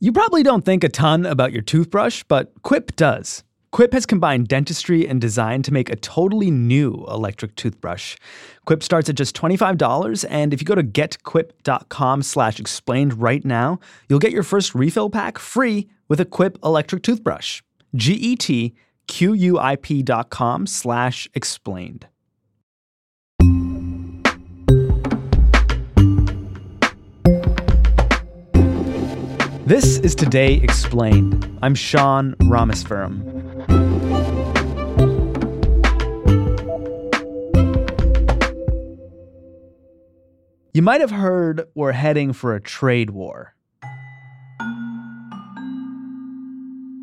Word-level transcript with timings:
You 0.00 0.12
probably 0.12 0.44
don't 0.44 0.64
think 0.64 0.84
a 0.84 0.88
ton 0.88 1.26
about 1.26 1.52
your 1.52 1.62
toothbrush, 1.62 2.22
but 2.28 2.52
Quip 2.62 2.94
does. 2.94 3.42
Quip 3.72 3.92
has 3.92 4.06
combined 4.06 4.46
dentistry 4.46 5.08
and 5.08 5.20
design 5.20 5.60
to 5.64 5.72
make 5.72 5.90
a 5.90 5.96
totally 5.96 6.52
new 6.52 7.04
electric 7.08 7.56
toothbrush. 7.56 8.16
Quip 8.64 8.84
starts 8.84 9.08
at 9.08 9.16
just 9.16 9.34
$25, 9.34 10.24
and 10.30 10.54
if 10.54 10.60
you 10.60 10.66
go 10.66 10.76
to 10.76 10.84
getquip.com 10.84 12.22
slash 12.22 12.60
explained 12.60 13.20
right 13.20 13.44
now, 13.44 13.80
you'll 14.08 14.20
get 14.20 14.30
your 14.30 14.44
first 14.44 14.72
refill 14.72 15.10
pack 15.10 15.36
free 15.36 15.88
with 16.06 16.20
a 16.20 16.24
Quip 16.24 16.58
electric 16.62 17.02
toothbrush. 17.02 17.60
G-E-T-Q-U-I-P 17.96 18.72
dot 20.04 20.30
com 20.30 20.64
slash 20.68 21.28
explained. 21.34 22.06
This 29.68 29.98
is 29.98 30.14
Today 30.14 30.54
Explained. 30.54 31.58
I'm 31.60 31.74
Sean 31.74 32.34
Rameswaram. 32.36 33.20
You 40.72 40.80
might 40.80 41.02
have 41.02 41.10
heard 41.10 41.68
we're 41.74 41.92
heading 41.92 42.32
for 42.32 42.54
a 42.54 42.62
trade 42.62 43.10
war. 43.10 43.54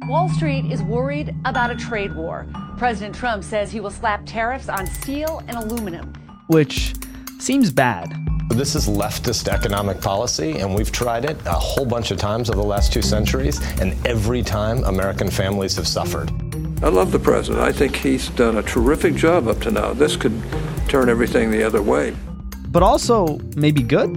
Wall 0.07 0.27
Street 0.29 0.65
is 0.71 0.81
worried 0.81 1.35
about 1.45 1.69
a 1.69 1.75
trade 1.75 2.15
war. 2.15 2.47
President 2.79 3.13
Trump 3.13 3.43
says 3.43 3.71
he 3.71 3.79
will 3.79 3.91
slap 3.91 4.23
tariffs 4.25 4.69
on 4.69 4.87
steel 4.87 5.43
and 5.47 5.55
aluminum. 5.55 6.13
Which 6.47 6.95
seems 7.37 7.71
bad. 7.71 8.11
This 8.49 8.75
is 8.75 8.87
leftist 8.87 9.47
economic 9.47 9.99
policy, 9.99 10.59
and 10.59 10.73
we've 10.73 10.91
tried 10.91 11.25
it 11.25 11.35
a 11.45 11.51
whole 11.51 11.85
bunch 11.85 12.11
of 12.11 12.17
times 12.17 12.49
over 12.49 12.61
the 12.61 12.65
last 12.65 12.93
two 12.93 13.01
centuries, 13.01 13.59
and 13.81 13.93
every 14.07 14.43
time 14.43 14.83
American 14.83 15.29
families 15.29 15.75
have 15.75 15.87
suffered. 15.87 16.31
I 16.83 16.89
love 16.89 17.11
the 17.11 17.19
president. 17.19 17.63
I 17.63 17.71
think 17.71 17.95
he's 17.95 18.29
done 18.29 18.57
a 18.57 18.61
terrific 18.61 19.15
job 19.15 19.47
up 19.47 19.59
to 19.61 19.71
now. 19.71 19.93
This 19.93 20.15
could 20.15 20.39
turn 20.87 21.09
everything 21.09 21.49
the 21.49 21.63
other 21.63 21.81
way. 21.81 22.15
But 22.69 22.83
also, 22.83 23.39
maybe 23.55 23.81
good? 23.81 24.13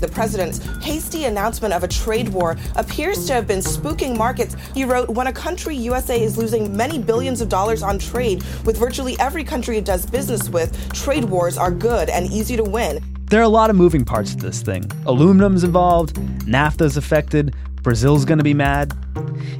The 0.00 0.08
president's 0.08 0.64
hasty 0.82 1.24
announcement 1.24 1.74
of 1.74 1.82
a 1.82 1.88
trade 1.88 2.28
war 2.28 2.56
appears 2.76 3.26
to 3.26 3.34
have 3.34 3.48
been 3.48 3.58
spooking 3.58 4.16
markets. 4.16 4.54
He 4.72 4.84
wrote, 4.84 5.10
When 5.10 5.26
a 5.26 5.32
country, 5.32 5.74
USA, 5.74 6.22
is 6.22 6.38
losing 6.38 6.74
many 6.74 6.98
billions 6.98 7.40
of 7.40 7.48
dollars 7.48 7.82
on 7.82 7.98
trade 7.98 8.44
with 8.64 8.78
virtually 8.78 9.16
every 9.18 9.42
country 9.42 9.76
it 9.76 9.84
does 9.84 10.06
business 10.06 10.48
with, 10.48 10.92
trade 10.92 11.24
wars 11.24 11.58
are 11.58 11.72
good 11.72 12.08
and 12.08 12.26
easy 12.26 12.56
to 12.56 12.62
win. 12.62 13.02
There 13.30 13.40
are 13.40 13.44
a 13.44 13.48
lot 13.48 13.68
of 13.68 13.76
moving 13.76 14.06
parts 14.06 14.34
to 14.34 14.40
this 14.40 14.62
thing. 14.62 14.84
Aluminum's 15.04 15.62
involved, 15.62 16.16
NAFTA's 16.46 16.96
affected, 16.96 17.54
Brazil's 17.82 18.24
gonna 18.24 18.42
be 18.42 18.54
mad. 18.54 18.94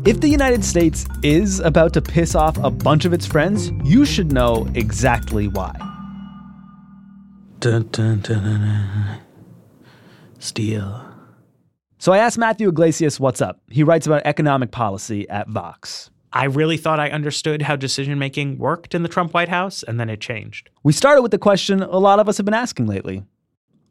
If 0.07 0.23
the 0.23 0.29
United 0.29 0.65
States 0.65 1.05
is 1.23 1.61
about 1.61 1.93
to 1.93 2.01
piss 2.01 2.35
off 2.35 2.57
a 2.59 2.71
bunch 2.71 3.05
of 3.05 3.13
its 3.13 3.27
friends, 3.27 3.71
you 3.85 4.07
should 4.07 4.33
know 4.33 4.67
exactly 4.75 5.49
why. 5.49 5.75
Dun, 7.59 7.89
dun, 7.93 8.21
dun, 8.21 9.21
Steel. 10.39 11.05
So 11.99 12.13
I 12.13 12.19
asked 12.19 12.39
Matthew 12.39 12.69
Yglesias 12.69 13.21
what's 13.21 13.43
up. 13.43 13.61
He 13.69 13.83
writes 13.83 14.07
about 14.07 14.23
economic 14.25 14.71
policy 14.71 15.29
at 15.29 15.49
Vox. 15.49 16.09
I 16.33 16.45
really 16.45 16.79
thought 16.79 17.01
I 17.01 17.11
understood 17.11 17.63
how 17.63 17.77
decision 17.77 18.19
making 18.19 18.57
worked 18.57 18.95
in 18.95 19.03
the 19.03 19.09
Trump 19.11 19.35
White 19.35 19.49
House, 19.51 19.83
and 19.83 20.01
then 20.01 20.09
it 20.09 20.23
changed. 20.23 20.71
We 20.85 20.95
started 20.95 21.21
with 21.21 21.33
the 21.33 21.39
question 21.39 21.83
a 21.83 21.99
lot 21.99 22.19
of 22.19 22.31
us 22.31 22.39
have 22.39 22.47
been 22.47 22.55
asking 22.55 22.87
lately 22.87 23.25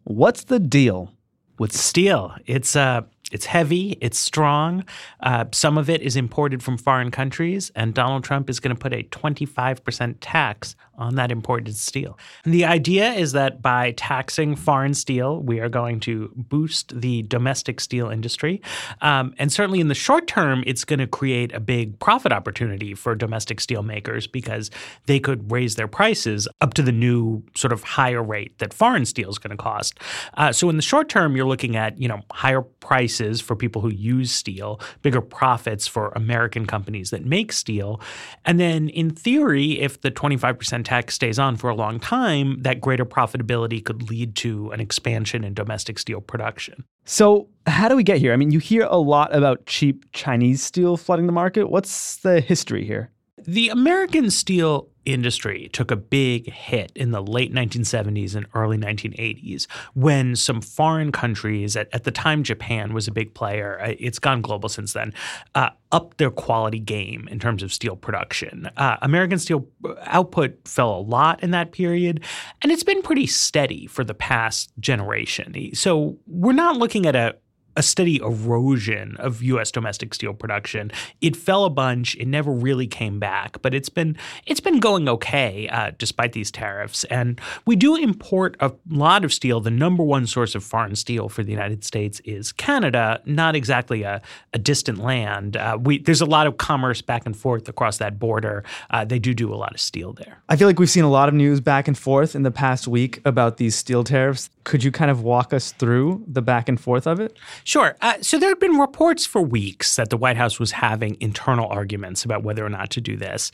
What's 0.08 0.46
the 0.46 0.58
deal 0.58 1.12
with 1.60 1.74
steel? 1.74 2.34
It's 2.46 2.78
uh, 2.78 3.02
it's 3.31 3.45
heavy, 3.45 3.97
it's 4.00 4.17
strong. 4.17 4.86
Uh, 5.20 5.45
some 5.52 5.78
of 5.78 5.89
it 5.89 6.02
is 6.02 6.16
imported 6.16 6.64
from 6.64 6.78
foreign 6.78 7.11
countries, 7.11 7.72
and 7.75 7.94
Donald 7.94 8.23
Trump 8.23 8.50
is 8.50 8.59
going 8.59 8.75
to 8.75 8.80
put 8.80 8.94
a 8.94 9.03
25% 9.03 10.16
tax 10.22 10.75
on 10.97 11.16
that 11.16 11.31
imported 11.31 11.75
steel. 11.75 12.17
And 12.43 12.54
the 12.54 12.66
idea 12.66 13.11
is 13.11 13.33
that 13.33 13.61
by 13.61 13.92
taxing 13.92 14.55
foreign 14.55 14.95
steel, 14.95 15.42
we 15.42 15.60
are 15.60 15.70
going 15.70 15.99
to 16.02 16.32
boost 16.36 16.99
the 16.99 17.21
domestic 17.23 17.80
steel 17.80 18.10
industry. 18.10 18.61
Um, 19.02 19.36
and 19.37 19.52
certainly 19.52 19.80
in 19.80 19.89
the 19.89 19.95
short 19.95 20.26
term, 20.26 20.64
it's 20.66 20.83
going 20.86 20.99
to 20.99 21.05
create 21.05 21.54
a 21.54 21.60
big 21.60 21.99
profit 21.99 22.32
opportunity 22.32 22.95
for 22.95 23.14
domestic 23.14 23.60
steel 23.60 23.83
makers 23.83 24.26
because 24.26 24.71
they 25.05 25.20
could 25.20 25.52
raise 25.52 25.76
their 25.76 25.87
prices 25.87 26.48
up 26.61 26.73
to 26.76 26.82
the 26.82 26.92
new 26.92 27.43
sort 27.55 27.73
of 27.73 27.83
higher 27.83 28.23
rate 28.23 28.58
that 28.58 28.73
foreign 28.73 29.05
steel 29.05 29.30
is 29.30 29.37
going 29.37 29.55
to 29.55 29.61
cost. 29.61 29.99
Uh, 30.36 30.52
so 30.52 30.67
in 30.70 30.77
the 30.77 30.82
short 30.82 31.10
term, 31.10 31.36
you're 31.36 31.45
looking 31.45 31.76
at 31.76 31.99
you 31.99 32.08
know 32.08 32.21
higher 32.32 32.61
prices 32.61 33.17
prices 33.17 33.42
for 33.42 33.55
people 33.55 33.82
who 33.82 33.89
use 33.89 34.32
steel, 34.32 34.80
bigger 35.02 35.22
profits 35.22 35.88
for 35.88 36.11
American 36.16 36.66
companies 36.66 37.10
that 37.10 37.26
make 37.26 37.52
steel. 37.52 38.00
And 38.45 38.60
then, 38.60 38.89
in 38.89 39.10
theory, 39.10 39.80
if 39.80 40.02
the 40.02 40.11
25% 40.11 40.86
tax 40.86 41.16
stays 41.16 41.39
on 41.39 41.58
for 41.58 41.70
a 41.70 41.76
long 41.76 42.00
time, 42.00 42.61
that 42.61 42.82
greater 42.82 43.05
profitability 43.05 43.83
could 43.83 44.10
lead 44.10 44.36
to 44.38 44.72
an 44.72 44.80
expansion 44.80 45.44
in 45.44 45.54
domestic 45.54 46.00
steel 46.00 46.22
production. 46.22 46.83
So, 47.05 47.48
how 47.66 47.88
do 47.89 47.95
we 47.95 48.04
get 48.04 48.20
here? 48.20 48.33
I 48.33 48.36
mean, 48.36 48.52
you 48.52 48.60
hear 48.60 48.83
a 48.83 48.98
lot 48.98 49.36
about 49.36 49.66
cheap 49.66 50.05
Chinese 50.11 50.61
steel 50.61 50.98
flooding 50.98 51.26
the 51.26 51.32
market. 51.32 51.70
What's 51.70 52.17
the 52.17 52.39
history 52.39 52.86
here? 52.86 53.11
The 53.45 53.70
American 53.70 54.30
steel 54.32 54.89
industry 55.08 55.70
took 55.72 55.90
a 55.90 55.95
big 55.95 56.52
hit 56.52 56.92
in 56.95 57.12
the 57.12 57.22
late 57.22 57.54
1970s 57.54 58.36
and 58.36 58.45
early 58.54 58.78
1980s 58.78 59.66
when 59.94 60.36
some 60.36 60.62
foreign 60.62 61.12
countries, 61.12 61.76
at, 61.76 61.88
at 61.94 62.04
the 62.04 62.12
time 62.12 62.44
Japan 62.44 62.94
was 62.94 63.08
a 63.08 63.12
big 63.12 63.34
player, 63.34 63.80
uh, 63.82 63.94
it's 64.00 64.20
gone 64.20 64.42
global 64.42 64.67
since 64.67 64.94
then, 64.94 65.14
uh, 65.56 65.70
upped 65.94 66.17
their 66.17 66.30
quality 66.30 66.80
game 66.80 67.28
in 67.32 67.40
terms 67.40 67.64
of 67.64 67.72
steel 67.72 67.96
production. 67.96 68.70
Uh, 68.76 68.98
American 69.02 69.40
steel 69.40 69.66
output 70.02 70.60
fell 70.67 70.94
a 70.94 71.00
lot 71.00 71.42
in 71.42 71.52
that 71.52 71.72
period, 71.72 72.22
and 72.62 72.72
it's 72.72 72.84
been 72.84 73.02
pretty 73.02 73.26
steady 73.26 73.88
for 73.88 74.04
the 74.04 74.14
past 74.14 74.72
generation. 74.80 75.73
So 75.73 76.17
we're 76.28 76.52
not 76.52 76.76
looking 76.76 77.06
at 77.06 77.16
a 77.16 77.36
a 77.77 77.83
steady 77.83 78.17
erosion 78.17 79.15
of 79.17 79.42
U.S. 79.43 79.71
domestic 79.71 80.14
steel 80.14 80.33
production. 80.33 80.92
It 81.21 81.36
fell 81.36 81.64
a 81.64 81.70
bunch. 81.70 82.15
It 82.15 82.27
never 82.27 82.52
really 82.52 82.88
came 82.88 83.20
back, 83.20 83.61
but 83.61 83.73
it's 83.73 83.88
been 83.88 84.17
it's 84.48 84.60
been 84.60 84.80
going 84.80 85.08
okay 85.08 85.70
uh, 85.70 85.92
despite 85.98 86.33
these 86.33 86.52
tariffs. 86.52 87.04
And 87.05 87.39
we 87.66 87.76
do 87.76 87.95
import 87.95 88.58
a 88.60 88.73
lot 88.89 89.23
of 89.23 89.32
steel. 89.32 89.61
The 89.61 89.70
number 89.70 90.04
one 90.04 90.26
source 90.26 90.55
of 90.55 90.64
foreign 90.64 90.95
steel 90.95 91.30
for 91.30 91.43
the 91.43 91.52
United 91.52 91.83
States 91.83 92.20
is 92.26 92.52
Canada, 92.52 93.21
not 93.26 93.55
exactly 93.55 94.02
a, 94.02 94.21
a 94.54 94.60
distant 94.60 94.98
land. 94.98 95.55
Uh, 95.55 95.77
we 95.80 95.99
there's 95.99 96.21
a 96.21 96.26
lot 96.26 96.48
of 96.48 96.58
commerce 96.58 97.04
back 97.04 97.27
and 97.27 97.37
forth 97.37 97.70
across 97.70 97.99
that 97.99 98.17
border. 98.17 98.64
Uh, 98.89 99.05
they 99.05 99.20
do 99.20 99.36
do 99.36 99.54
a 99.54 99.55
lot 99.55 99.73
of 99.73 99.80
steel 99.80 100.14
there. 100.14 100.42
I 100.49 100.55
feel 100.55 100.67
like 100.67 100.80
we've 100.80 100.89
seen 100.89 101.04
a 101.04 101.11
lot 101.11 101.30
of 101.30 101.36
news 101.36 101.61
back 101.61 101.87
and 101.87 101.98
forth 101.98 102.36
in 102.36 102.42
the 102.42 102.52
past 102.52 102.87
week 102.87 103.21
about 103.23 103.58
these 103.58 103.76
steel 103.76 104.04
tariffs. 104.04 104.49
Could 104.64 104.83
you 104.83 104.92
kind 104.92 105.11
of 105.11 105.21
walk 105.21 105.54
us 105.54 105.73
through 105.73 106.23
the 106.27 106.42
back 106.42 106.67
and 106.67 106.80
forth 106.80 107.05
of 107.05 107.20
it? 107.20 107.37
Sure. 107.67 107.98
Uh, 108.02 108.14
so 108.22 108.39
there 108.39 108.48
had 108.48 108.60
been 108.60 108.78
reports 108.78 109.26
for 109.26 109.42
weeks 109.42 109.98
that 109.98 110.10
the 110.10 110.16
White 110.16 110.38
House 110.38 110.58
was 110.58 110.72
having 110.72 111.17
internal 111.20 111.67
arguments 111.67 112.23
about 112.23 112.42
whether 112.42 112.66
or 112.66 112.70
not 112.70 112.89
to 112.92 113.02
do 113.02 113.17
this. 113.17 113.52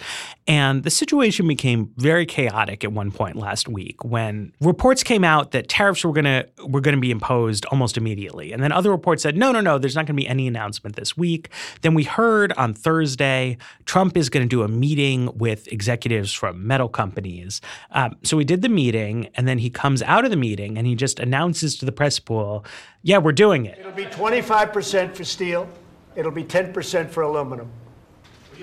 And 0.47 0.83
the 0.83 0.91
situation 0.91 1.47
became 1.47 1.91
very 1.97 2.27
chaotic 2.27 2.83
at 2.83 2.91
one 2.91 3.09
point 3.09 3.37
last 3.37 3.67
week 3.67 4.05
when 4.05 4.53
reports 4.61 5.01
came 5.01 5.23
out 5.23 5.49
that 5.53 5.67
tariffs 5.67 6.05
were 6.05 6.13
going 6.13 6.25
to 6.25 6.47
were 6.63 6.79
going 6.79 6.95
to 6.95 7.01
be 7.01 7.09
imposed 7.09 7.65
almost 7.71 7.97
immediately. 7.97 8.53
And 8.53 8.61
then 8.61 8.71
other 8.71 8.91
reports 8.91 9.23
said, 9.23 9.35
no, 9.35 9.51
no, 9.51 9.61
no, 9.61 9.79
there's 9.79 9.95
not 9.95 10.05
going 10.05 10.15
to 10.15 10.21
be 10.21 10.27
any 10.27 10.45
announcement 10.45 10.95
this 10.95 11.17
week. 11.17 11.49
Then 11.81 11.95
we 11.95 12.03
heard 12.03 12.53
on 12.53 12.75
Thursday 12.75 13.57
Trump 13.85 14.15
is 14.15 14.29
going 14.29 14.47
to 14.47 14.47
do 14.47 14.61
a 14.61 14.67
meeting 14.67 15.35
with 15.35 15.67
executives 15.73 16.31
from 16.31 16.67
metal 16.67 16.87
companies. 16.87 17.61
Um, 17.89 18.15
so 18.21 18.37
we 18.37 18.45
did 18.45 18.61
the 18.61 18.69
meeting, 18.69 19.29
and 19.33 19.47
then 19.47 19.57
he 19.57 19.71
comes 19.71 20.03
out 20.03 20.23
of 20.23 20.29
the 20.29 20.37
meeting 20.37 20.77
and 20.77 20.85
he 20.85 20.93
just 20.93 21.19
announces 21.19 21.77
to 21.77 21.85
the 21.87 21.91
press 21.91 22.19
pool, 22.19 22.63
yeah, 23.03 23.17
we're 23.17 23.33
doing 23.33 23.65
it. 23.65 23.77
It'll 23.77 23.91
be 23.91 24.05
25% 24.05 25.13
for 25.13 25.23
steel, 25.25 25.69
it'll 26.15 26.31
be 26.31 26.45
10% 26.45 27.09
for 27.09 27.23
aluminum, 27.23 27.69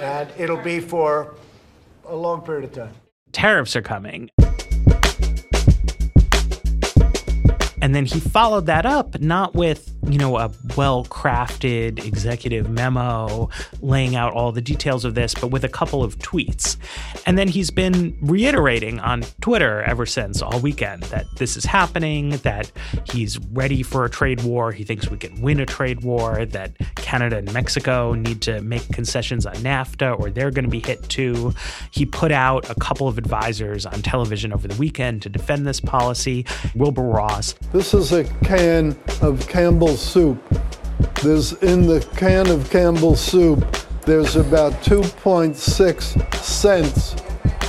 and 0.01 0.31
it'll 0.39 0.57
be 0.57 0.81
for 0.81 1.35
a 2.07 2.17
long 2.17 2.41
period 2.41 2.65
of 2.65 2.73
time. 2.73 2.95
Tariffs 3.33 3.77
are 3.77 3.83
coming. 3.83 4.31
And 7.83 7.95
then 7.95 8.07
he 8.07 8.19
followed 8.19 8.67
that 8.67 8.87
up 8.87 9.21
not 9.21 9.55
with, 9.55 9.95
you 10.07 10.19
know, 10.19 10.37
a 10.39 10.51
well 10.77 11.05
crafted 11.05 12.05
executive 12.05 12.71
memo 12.71 13.49
laying 13.81 14.17
out 14.17 14.33
all 14.33 14.53
the 14.53 14.61
details 14.61 15.05
of 15.05 15.15
this, 15.15 15.35
but 15.35 15.49
with 15.49 15.65
a 15.65 15.69
couple 15.69 16.03
of 16.03 16.19
tweets. 16.19 16.77
And 17.27 17.37
then 17.37 17.49
he's 17.49 17.71
been 17.71 18.17
reiterating 18.21 18.99
on 19.01 19.23
Twitter 19.41 19.83
ever 19.83 20.07
since 20.07 20.43
all 20.43 20.59
weekend 20.61 21.03
that 21.05 21.27
this 21.37 21.57
is 21.57 21.65
happening, 21.65 22.31
that 22.39 22.71
he's 23.05 23.39
ready 23.53 23.83
for 23.83 24.05
a 24.05 24.11
trade 24.11 24.43
war. 24.43 24.73
He 24.73 24.85
thinks 24.85 25.11
we 25.11 25.19
can 25.19 25.41
win 25.41 25.61
a 25.61 25.67
trade 25.67 26.03
war, 26.03 26.47
that 26.47 26.73
Canada 26.97 27.39
and 27.39 27.53
Mexico 27.53 28.15
need 28.15 28.43
to 28.43 28.61
make 28.63 28.89
concessions 28.93 29.47
on 29.47 29.55
NAFTA 29.57 30.19
or 30.19 30.31
they're 30.31 30.51
going 30.51 30.65
to 30.65 30.71
be 30.71 30.81
hit 30.81 31.03
too. 31.09 31.53
He 31.91 32.07
put 32.07 32.33
out 32.33 32.69
a 32.71 32.75
couple 32.75 33.09
of 33.09 33.19
advisors 33.19 33.87
on 33.87 34.03
television 34.03 34.53
over 34.53 34.67
the 34.67 34.77
weekend 34.77 35.23
to 35.23 35.29
defend 35.29 35.67
this 35.67 35.81
policy. 35.81 36.47
Wilbur 36.75 37.03
Ross, 37.03 37.55
this 37.73 37.95
is 37.95 38.13
a 38.13 38.25
can 38.45 38.99
of 39.21 39.47
Campbell's 39.91 40.09
soup. 40.09 40.39
There's 41.21 41.53
in 41.65 41.85
the 41.85 41.99
can 42.17 42.49
of 42.49 42.71
Campbell's 42.71 43.21
soup, 43.21 43.59
there's 44.03 44.37
about 44.37 44.73
2.6 44.85 46.35
cents, 46.37 47.15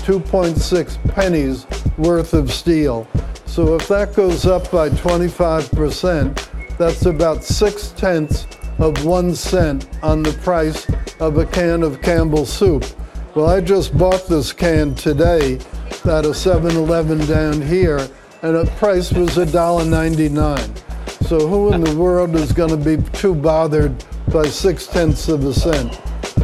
2.6 0.06 1.16
pennies 1.16 1.66
worth 1.98 2.36
of 2.36 2.52
steel. 2.52 3.08
So 3.48 3.74
if 3.74 3.88
that 3.88 4.14
goes 4.14 4.46
up 4.46 4.70
by 4.70 4.90
25%, 4.90 6.78
that's 6.78 7.08
about 7.08 7.44
six 7.44 7.88
tenths 7.88 8.46
of 8.78 9.04
one 9.04 9.34
cent 9.34 9.88
on 10.04 10.22
the 10.22 10.34
price 10.44 10.86
of 11.20 11.40
a 11.40 11.48
can 11.48 11.82
of 11.82 12.04
Campbell's 12.04 12.54
soup. 12.54 12.86
Well, 13.34 13.50
I 13.50 13.62
just 13.62 13.98
bought 13.98 14.28
this 14.28 14.54
can 14.54 14.94
today 14.94 15.58
at 16.06 16.26
a 16.26 16.36
7 16.36 16.76
Eleven 16.76 17.26
down 17.26 17.64
here, 17.64 18.08
and 18.44 18.56
the 18.56 18.72
price 18.78 19.12
was 19.12 19.38
$1.99. 19.38 20.91
So 21.28 21.48
who 21.48 21.74
in 21.74 21.84
the 21.84 21.96
world 21.96 22.36
is 22.36 22.52
going 22.52 22.70
to 22.70 22.78
be 22.78 23.02
too 23.12 23.34
bothered 23.34 24.04
by 24.32 24.44
six 24.48 24.88
tenths 24.88 25.30
of 25.30 25.46
a 25.46 25.54
cent? 25.54 25.96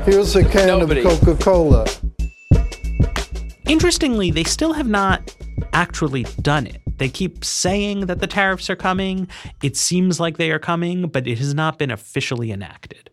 Here's 0.03 0.35
a 0.35 0.43
can 0.43 0.79
Nobody. 0.79 1.03
of 1.03 1.19
Coca 1.19 1.43
Cola. 1.43 1.85
Interestingly, 3.67 4.31
they 4.31 4.45
still 4.45 4.73
have 4.73 4.87
not 4.87 5.35
actually 5.73 6.23
done 6.41 6.65
it. 6.65 6.81
They 6.97 7.09
keep 7.09 7.43
saying 7.43 8.07
that 8.07 8.19
the 8.19 8.27
tariffs 8.27 8.69
are 8.69 8.75
coming. 8.75 9.27
It 9.61 9.75
seems 9.75 10.19
like 10.19 10.37
they 10.37 10.51
are 10.51 10.59
coming, 10.59 11.07
but 11.09 11.27
it 11.27 11.37
has 11.39 11.53
not 11.53 11.77
been 11.77 11.91
officially 11.91 12.51
enacted. 12.51 13.09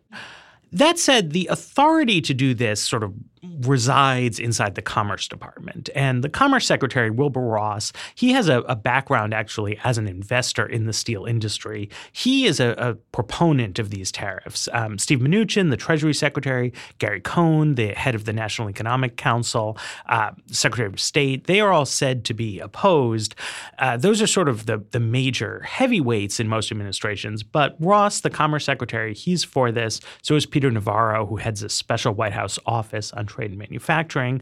That 0.71 0.97
said, 0.97 1.31
the 1.31 1.47
authority 1.47 2.21
to 2.21 2.33
do 2.33 2.53
this 2.53 2.81
sort 2.81 3.03
of 3.03 3.13
resides 3.61 4.39
inside 4.39 4.75
the 4.75 4.81
Commerce 4.81 5.27
Department. 5.27 5.89
And 5.95 6.23
the 6.23 6.29
Commerce 6.29 6.65
Secretary, 6.65 7.09
Wilbur 7.09 7.41
Ross, 7.41 7.91
he 8.15 8.31
has 8.31 8.47
a, 8.49 8.59
a 8.61 8.75
background 8.75 9.33
actually 9.33 9.79
as 9.83 9.97
an 9.97 10.07
investor 10.07 10.65
in 10.65 10.85
the 10.85 10.93
steel 10.93 11.25
industry. 11.25 11.89
He 12.11 12.45
is 12.45 12.59
a, 12.59 12.75
a 12.77 12.95
proponent 13.11 13.79
of 13.79 13.89
these 13.89 14.11
tariffs. 14.11 14.69
Um, 14.73 14.97
Steve 14.97 15.19
Mnuchin, 15.19 15.69
the 15.69 15.77
Treasury 15.77 16.13
Secretary, 16.13 16.73
Gary 16.99 17.21
Cohn, 17.21 17.75
the 17.75 17.89
head 17.89 18.15
of 18.15 18.25
the 18.25 18.33
National 18.33 18.69
Economic 18.69 19.17
Council, 19.17 19.77
uh, 20.07 20.31
Secretary 20.47 20.87
of 20.87 20.99
State, 20.99 21.47
they 21.47 21.59
are 21.59 21.71
all 21.71 21.85
said 21.85 22.25
to 22.25 22.33
be 22.33 22.59
opposed. 22.59 23.35
Uh, 23.79 23.97
those 23.97 24.21
are 24.21 24.27
sort 24.27 24.49
of 24.49 24.65
the, 24.65 24.83
the 24.91 24.99
major 24.99 25.61
heavyweights 25.61 26.39
in 26.39 26.47
most 26.47 26.71
administrations. 26.71 27.43
But 27.43 27.75
Ross, 27.79 28.21
the 28.21 28.29
Commerce 28.29 28.65
Secretary, 28.65 29.13
he's 29.13 29.43
for 29.43 29.71
this. 29.71 30.01
So 30.21 30.35
is 30.35 30.45
Peter 30.45 30.71
Navarro, 30.71 31.25
who 31.25 31.37
heads 31.37 31.63
a 31.63 31.69
special 31.69 32.13
White 32.13 32.33
House 32.33 32.59
office 32.65 33.11
on 33.13 33.25
trade 33.35 33.51
and 33.51 33.59
manufacturing. 33.59 34.41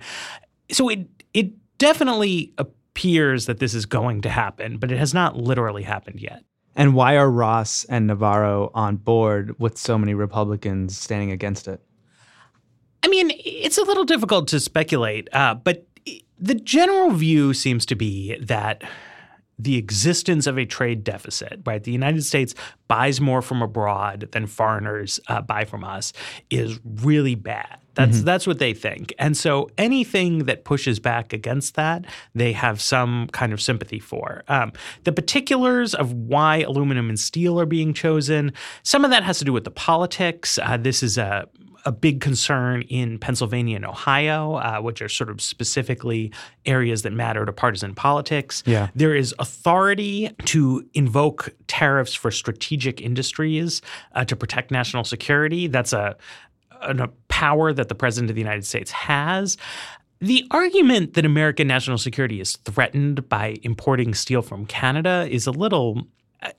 So 0.71 0.89
it 0.89 1.07
it 1.33 1.51
definitely 1.77 2.53
appears 2.57 3.47
that 3.47 3.59
this 3.59 3.73
is 3.73 3.85
going 3.85 4.21
to 4.21 4.29
happen, 4.29 4.77
but 4.77 4.91
it 4.91 4.97
has 4.97 5.13
not 5.13 5.35
literally 5.35 5.83
happened 5.83 6.21
yet. 6.21 6.43
And 6.75 6.95
why 6.95 7.17
are 7.17 7.29
Ross 7.29 7.85
and 7.85 8.07
Navarro 8.07 8.71
on 8.73 8.95
board 8.97 9.59
with 9.59 9.77
so 9.77 9.97
many 9.97 10.13
Republicans 10.13 10.97
standing 10.97 11.31
against 11.31 11.67
it? 11.67 11.81
I 13.03 13.07
mean, 13.09 13.31
it's 13.43 13.77
a 13.77 13.83
little 13.83 14.05
difficult 14.05 14.47
to 14.49 14.59
speculate, 14.59 15.27
uh, 15.33 15.55
but 15.55 15.85
the 16.39 16.55
general 16.55 17.11
view 17.11 17.53
seems 17.53 17.85
to 17.87 17.95
be 17.95 18.37
that 18.37 18.83
the 19.59 19.77
existence 19.77 20.47
of 20.47 20.57
a 20.57 20.65
trade 20.65 21.03
deficit, 21.03 21.61
right? 21.65 21.83
The 21.83 21.91
United 21.91 22.23
States 22.23 22.55
buys 22.87 23.21
more 23.21 23.41
from 23.41 23.61
abroad 23.61 24.29
than 24.31 24.47
foreigners 24.47 25.19
uh, 25.27 25.41
buy 25.41 25.65
from 25.65 25.83
us 25.83 26.13
is 26.49 26.79
really 26.83 27.35
bad. 27.35 27.79
That's 27.95 28.17
mm-hmm. 28.17 28.25
that's 28.25 28.47
what 28.47 28.59
they 28.59 28.73
think. 28.73 29.13
And 29.19 29.37
so 29.37 29.69
anything 29.77 30.45
that 30.45 30.63
pushes 30.63 30.99
back 30.99 31.31
against 31.31 31.75
that, 31.75 32.05
they 32.33 32.51
have 32.53 32.81
some 32.81 33.27
kind 33.31 33.53
of 33.53 33.61
sympathy 33.61 33.99
for. 33.99 34.43
Um, 34.47 34.73
the 35.03 35.11
particulars 35.11 35.93
of 35.93 36.11
why 36.11 36.57
aluminum 36.61 37.09
and 37.09 37.19
steel 37.19 37.59
are 37.59 37.67
being 37.67 37.93
chosen, 37.93 38.51
some 38.81 39.05
of 39.05 39.11
that 39.11 39.23
has 39.23 39.37
to 39.39 39.45
do 39.45 39.53
with 39.53 39.63
the 39.63 39.71
politics. 39.71 40.57
Uh, 40.57 40.77
this 40.77 41.03
is 41.03 41.17
a 41.17 41.47
a 41.85 41.91
big 41.91 42.21
concern 42.21 42.81
in 42.83 43.19
Pennsylvania 43.19 43.75
and 43.75 43.85
Ohio, 43.85 44.55
uh, 44.55 44.79
which 44.79 45.01
are 45.01 45.09
sort 45.09 45.29
of 45.29 45.41
specifically 45.41 46.31
areas 46.65 47.01
that 47.01 47.13
matter 47.13 47.45
to 47.45 47.53
partisan 47.53 47.93
politics. 47.93 48.63
Yeah. 48.65 48.89
There 48.95 49.15
is 49.15 49.35
authority 49.39 50.31
to 50.45 50.87
invoke 50.93 51.53
tariffs 51.67 52.13
for 52.13 52.31
strategic 52.31 53.01
industries 53.01 53.81
uh, 54.13 54.25
to 54.25 54.35
protect 54.35 54.71
national 54.71 55.03
security. 55.03 55.67
That's 55.67 55.93
a, 55.93 56.15
a 56.81 57.09
power 57.27 57.73
that 57.73 57.89
the 57.89 57.95
president 57.95 58.29
of 58.29 58.35
the 58.35 58.41
United 58.41 58.65
States 58.65 58.91
has. 58.91 59.57
The 60.19 60.47
argument 60.51 61.15
that 61.15 61.25
American 61.25 61.67
national 61.67 61.97
security 61.97 62.39
is 62.39 62.55
threatened 62.55 63.27
by 63.27 63.57
importing 63.63 64.13
steel 64.13 64.41
from 64.41 64.65
Canada 64.65 65.27
is 65.29 65.47
a 65.47 65.51
little 65.51 66.07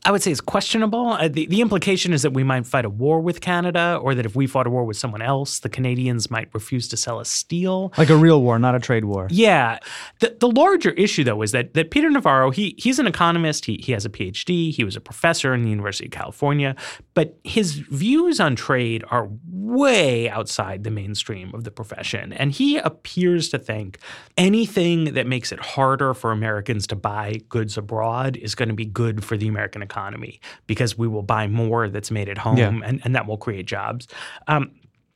I 0.04 0.10
would 0.10 0.22
say 0.22 0.30
is 0.30 0.40
questionable. 0.40 1.08
Uh, 1.10 1.28
the, 1.28 1.46
the 1.46 1.60
implication 1.60 2.12
is 2.12 2.22
that 2.22 2.32
we 2.32 2.44
might 2.44 2.66
fight 2.66 2.84
a 2.84 2.90
war 2.90 3.20
with 3.20 3.40
Canada, 3.40 3.98
or 4.02 4.14
that 4.14 4.24
if 4.24 4.34
we 4.36 4.46
fought 4.46 4.66
a 4.66 4.70
war 4.70 4.84
with 4.84 4.96
someone 4.96 5.22
else, 5.22 5.60
the 5.60 5.68
Canadians 5.68 6.30
might 6.30 6.48
refuse 6.54 6.88
to 6.88 6.96
sell 6.96 7.18
us 7.18 7.28
steel. 7.28 7.92
Like 7.98 8.10
a 8.10 8.16
real 8.16 8.42
war, 8.42 8.58
not 8.58 8.74
a 8.74 8.80
trade 8.80 9.04
war. 9.04 9.28
Yeah. 9.30 9.78
The, 10.20 10.36
the 10.40 10.48
larger 10.48 10.90
issue, 10.90 11.24
though, 11.24 11.42
is 11.42 11.52
that, 11.52 11.74
that 11.74 11.90
Peter 11.90 12.10
Navarro, 12.10 12.50
he, 12.50 12.74
he's 12.78 12.98
an 12.98 13.06
economist. 13.06 13.64
He, 13.64 13.80
he 13.82 13.92
has 13.92 14.04
a 14.04 14.10
PhD. 14.10 14.72
He 14.72 14.84
was 14.84 14.96
a 14.96 15.00
professor 15.00 15.54
in 15.54 15.62
the 15.62 15.70
University 15.70 16.06
of 16.06 16.12
California. 16.12 16.76
But 17.14 17.38
his 17.44 17.74
views 17.74 18.40
on 18.40 18.56
trade 18.56 19.04
are 19.10 19.28
way 19.48 20.28
outside 20.28 20.84
the 20.84 20.90
mainstream 20.90 21.54
of 21.54 21.64
the 21.64 21.70
profession. 21.70 22.32
And 22.32 22.52
he 22.52 22.78
appears 22.78 23.48
to 23.50 23.58
think 23.58 23.98
anything 24.36 25.14
that 25.14 25.26
makes 25.26 25.52
it 25.52 25.60
harder 25.60 26.14
for 26.14 26.32
Americans 26.32 26.86
to 26.88 26.96
buy 26.96 27.40
goods 27.48 27.76
abroad 27.76 28.36
is 28.36 28.54
going 28.54 28.68
to 28.68 28.74
be 28.74 28.84
good 28.84 29.24
for 29.24 29.36
the 29.36 29.48
American 29.48 29.73
American 29.74 29.82
economy 29.82 30.40
because 30.66 30.96
we 30.96 31.08
will 31.08 31.22
buy 31.22 31.46
more 31.46 31.88
that's 31.88 32.10
made 32.10 32.28
at 32.28 32.38
home 32.38 32.56
yeah. 32.56 32.80
and, 32.84 33.00
and 33.04 33.14
that 33.14 33.26
will 33.26 33.36
create 33.36 33.66
jobs. 33.66 34.06
Um, 34.48 34.70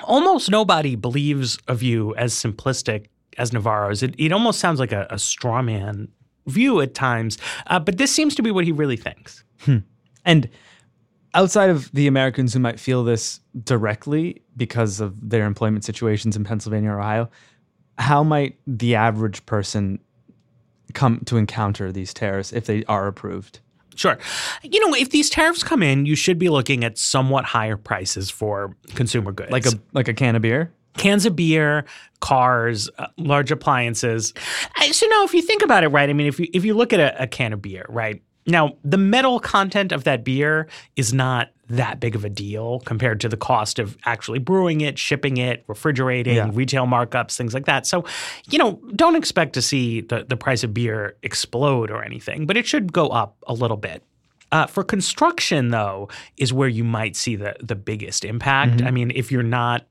almost 0.04 0.50
nobody 0.50 0.96
believes 0.96 1.58
of 1.68 1.82
you 1.82 2.14
as 2.16 2.34
simplistic 2.34 3.06
as 3.38 3.52
Navarro's. 3.52 4.02
It, 4.02 4.14
it 4.18 4.32
almost 4.32 4.60
sounds 4.60 4.80
like 4.80 4.92
a, 4.92 5.06
a 5.10 5.18
straw 5.18 5.62
man 5.62 6.08
view 6.46 6.80
at 6.80 6.94
times, 6.94 7.38
uh, 7.66 7.78
but 7.78 7.98
this 7.98 8.10
seems 8.14 8.34
to 8.34 8.42
be 8.42 8.50
what 8.50 8.64
he 8.64 8.72
really 8.72 8.96
thinks. 8.96 9.44
Hmm. 9.60 9.78
And 10.24 10.48
outside 11.34 11.70
of 11.70 11.90
the 11.92 12.06
Americans 12.06 12.54
who 12.54 12.60
might 12.60 12.80
feel 12.80 13.04
this 13.04 13.40
directly 13.64 14.42
because 14.56 15.00
of 15.00 15.30
their 15.30 15.46
employment 15.46 15.84
situations 15.84 16.36
in 16.36 16.44
Pennsylvania 16.44 16.90
or 16.90 17.00
Ohio, 17.00 17.28
how 17.98 18.22
might 18.22 18.58
the 18.66 18.94
average 18.94 19.44
person 19.46 19.98
come 20.94 21.20
to 21.26 21.36
encounter 21.36 21.92
these 21.92 22.14
tariffs 22.14 22.52
if 22.52 22.64
they 22.64 22.84
are 22.84 23.06
approved? 23.06 23.60
Sure. 23.98 24.16
You 24.62 24.86
know, 24.86 24.94
if 24.94 25.10
these 25.10 25.28
tariffs 25.28 25.64
come 25.64 25.82
in, 25.82 26.06
you 26.06 26.14
should 26.14 26.38
be 26.38 26.48
looking 26.48 26.84
at 26.84 26.96
somewhat 26.96 27.44
higher 27.44 27.76
prices 27.76 28.30
for 28.30 28.76
consumer 28.94 29.32
goods. 29.32 29.50
Like 29.50 29.66
a 29.66 29.72
like 29.92 30.06
a 30.06 30.14
can 30.14 30.36
of 30.36 30.42
beer? 30.42 30.72
Cans 30.96 31.26
of 31.26 31.34
beer, 31.34 31.84
cars, 32.20 32.88
uh, 32.98 33.08
large 33.16 33.50
appliances. 33.50 34.34
Uh, 34.76 34.92
so 34.92 35.06
now 35.08 35.24
if 35.24 35.34
you 35.34 35.42
think 35.42 35.62
about 35.62 35.82
it, 35.82 35.88
right? 35.88 36.08
I 36.08 36.12
mean, 36.12 36.28
if 36.28 36.38
you 36.38 36.46
if 36.54 36.64
you 36.64 36.74
look 36.74 36.92
at 36.92 37.00
a, 37.00 37.24
a 37.24 37.26
can 37.26 37.52
of 37.52 37.60
beer, 37.60 37.86
right? 37.88 38.22
Now, 38.46 38.76
the 38.84 38.98
metal 38.98 39.40
content 39.40 39.90
of 39.90 40.04
that 40.04 40.22
beer 40.22 40.68
is 40.94 41.12
not 41.12 41.48
that 41.68 42.00
big 42.00 42.14
of 42.14 42.24
a 42.24 42.28
deal 42.28 42.80
compared 42.80 43.20
to 43.20 43.28
the 43.28 43.36
cost 43.36 43.78
of 43.78 43.96
actually 44.04 44.38
brewing 44.38 44.80
it, 44.80 44.98
shipping 44.98 45.36
it, 45.36 45.64
refrigerating, 45.66 46.36
yeah. 46.36 46.50
retail 46.52 46.86
markups, 46.86 47.36
things 47.36 47.54
like 47.54 47.66
that. 47.66 47.86
So, 47.86 48.04
you 48.50 48.58
know, 48.58 48.80
don't 48.96 49.16
expect 49.16 49.52
to 49.54 49.62
see 49.62 50.00
the, 50.00 50.24
the 50.26 50.36
price 50.36 50.64
of 50.64 50.72
beer 50.72 51.16
explode 51.22 51.90
or 51.90 52.02
anything, 52.02 52.46
but 52.46 52.56
it 52.56 52.66
should 52.66 52.92
go 52.92 53.08
up 53.08 53.36
a 53.46 53.52
little 53.52 53.76
bit. 53.76 54.02
Uh, 54.50 54.66
for 54.66 54.82
construction, 54.82 55.68
though, 55.68 56.08
is 56.38 56.52
where 56.52 56.68
you 56.68 56.82
might 56.82 57.16
see 57.16 57.36
the 57.36 57.54
the 57.60 57.74
biggest 57.74 58.24
impact. 58.24 58.76
Mm-hmm. 58.76 58.86
I 58.86 58.90
mean, 58.90 59.12
if 59.14 59.30
you're 59.30 59.42
not 59.42 59.86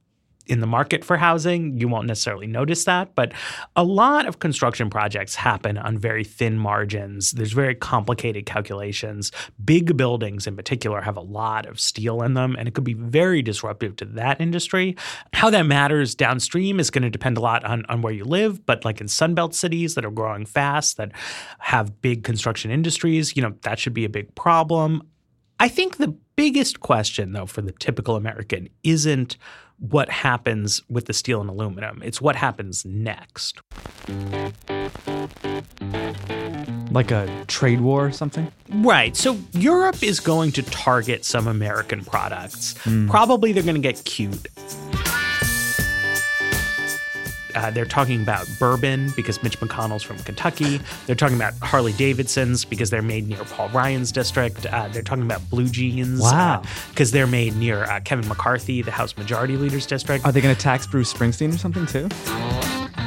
in 0.50 0.60
the 0.60 0.68
market 0.68 1.04
for 1.04 1.18
housing, 1.18 1.78
you 1.78 1.88
won't 1.88 2.08
necessarily 2.08 2.48
notice 2.48 2.86
that. 2.86 3.16
But 3.16 3.34
a 3.76 3.84
lot 3.84 4.28
of 4.28 4.40
construction 4.40 4.90
projects 4.90 5.36
happen 5.36 5.78
on 5.78 5.98
very 5.98 6.24
thin 6.24 6.58
margins. 6.58 7.32
There's 7.32 7.54
very 7.54 7.76
complicated 7.76 8.46
calculations. 8.46 9.32
Big 9.64 9.98
buildings, 9.98 10.48
in 10.48 10.56
particular, 10.56 11.02
have 11.02 11.18
a 11.18 11.22
lot 11.22 11.66
of 11.66 11.80
steel 11.80 12.22
in 12.22 12.34
them, 12.34 12.56
and 12.58 12.68
it 12.68 12.74
could 12.74 12.84
be 12.84 12.94
very 12.94 13.42
disruptive 13.42 13.96
to 13.98 14.06
that 14.06 14.42
industry. 14.42 14.96
How 15.34 15.50
that 15.50 15.66
matters 15.66 16.16
downstream 16.16 16.80
is 16.80 16.90
going 16.90 17.04
to 17.04 17.10
depend 17.10 17.38
a 17.38 17.42
lot 17.42 17.64
on, 17.64 17.86
on 17.90 18.02
where 18.02 18.14
you 18.14 18.26
live. 18.26 18.66
But 18.66 18.86
like 18.86 19.02
in 19.02 19.08
Sunbelt 19.08 19.54
cities 19.54 19.96
that 19.96 20.06
are 20.06 20.12
growing 20.12 20.46
fast, 20.46 20.98
that 20.98 21.12
have 21.60 22.02
big 22.02 22.24
construction 22.24 22.72
industries, 22.72 23.36
you 23.36 23.42
know, 23.42 23.54
that 23.62 23.80
should 23.80 23.94
be 23.94 24.06
a 24.06 24.10
big 24.10 24.34
problem. 24.36 25.04
I 25.60 25.70
think 25.70 25.98
the 25.98 26.16
biggest 26.36 26.80
question, 26.82 27.32
though, 27.32 27.48
for 27.48 27.62
the 27.62 27.72
typical 27.72 28.16
American 28.16 28.70
isn't 28.84 29.38
what 29.80 30.10
happens 30.10 30.82
with 30.90 31.06
the 31.06 31.14
steel 31.14 31.42
and 31.42 31.50
aluminum. 31.50 32.02
It's 32.04 32.20
what 32.20 32.36
happens 32.36 32.86
next. 32.86 33.62
Like 36.92 37.12
a 37.12 37.46
trade 37.48 37.82
war 37.82 38.08
or 38.08 38.12
something? 38.12 38.52
Right. 38.70 39.16
So 39.16 39.38
Europe 39.52 40.02
is 40.02 40.20
going 40.20 40.52
to 40.54 40.64
target 40.64 41.26
some 41.26 41.48
American 41.48 42.04
products. 42.04 42.74
Mm. 42.86 43.10
Probably 43.10 43.52
they're 43.52 43.64
going 43.64 43.76
to 43.76 43.82
get 43.82 44.04
cute. 44.06 44.48
Uh, 47.58 47.72
they're 47.72 47.86
talking 47.86 48.22
about 48.22 48.48
bourbon 48.60 49.12
because 49.16 49.42
Mitch 49.42 49.60
McConnell's 49.60 50.04
from 50.04 50.18
Kentucky. 50.20 50.80
They're 51.08 51.16
talking 51.16 51.36
about 51.36 51.54
Harley 51.62 51.94
Davidsons 51.94 52.64
because 52.66 52.90
they're 52.92 53.02
made 53.02 53.28
near 53.28 53.44
Paul 53.46 53.70
Ryan's 53.70 54.12
district. 54.12 54.66
Uh, 54.68 54.88
they're 54.90 55.02
talking 55.02 55.24
about 55.24 55.42
blue 55.50 55.68
jeans 55.68 56.22
Wow. 56.22 56.62
because 56.90 57.12
they're 57.12 57.26
made 57.28 57.56
near 57.56 57.84
uh, 57.86 58.00
Kevin 58.02 58.28
McCarthy, 58.28 58.82
the 58.84 58.92
House 58.92 59.18
Majority 59.18 59.58
Leader's 59.58 59.86
district. 59.88 60.24
Are 60.26 60.32
they 60.32 60.42
going 60.42 60.56
to 60.56 60.62
tax 60.62 60.86
Bruce 60.86 61.12
Springsteen 61.14 61.54
or 61.54 61.58
something 61.58 61.86
too? 61.88 62.08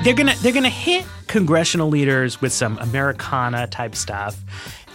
they're 0.03 0.15
gonna 0.15 0.35
they're 0.41 0.53
gonna 0.53 0.69
hit 0.71 1.05
congressional 1.27 1.89
leaders 1.89 2.41
with 2.41 2.53
some 2.53 2.79
Americana 2.79 3.67
type 3.67 3.95
stuff, 3.95 4.37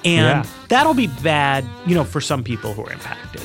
and 0.03 0.43
Yeah. 0.45 0.51
that'll 0.69 0.95
be 0.95 1.07
bad, 1.07 1.63
you 1.85 1.93
know, 1.93 2.03
for 2.03 2.19
some 2.19 2.43
people 2.43 2.73
who 2.73 2.83
are 2.85 2.91
impacted. 2.91 3.41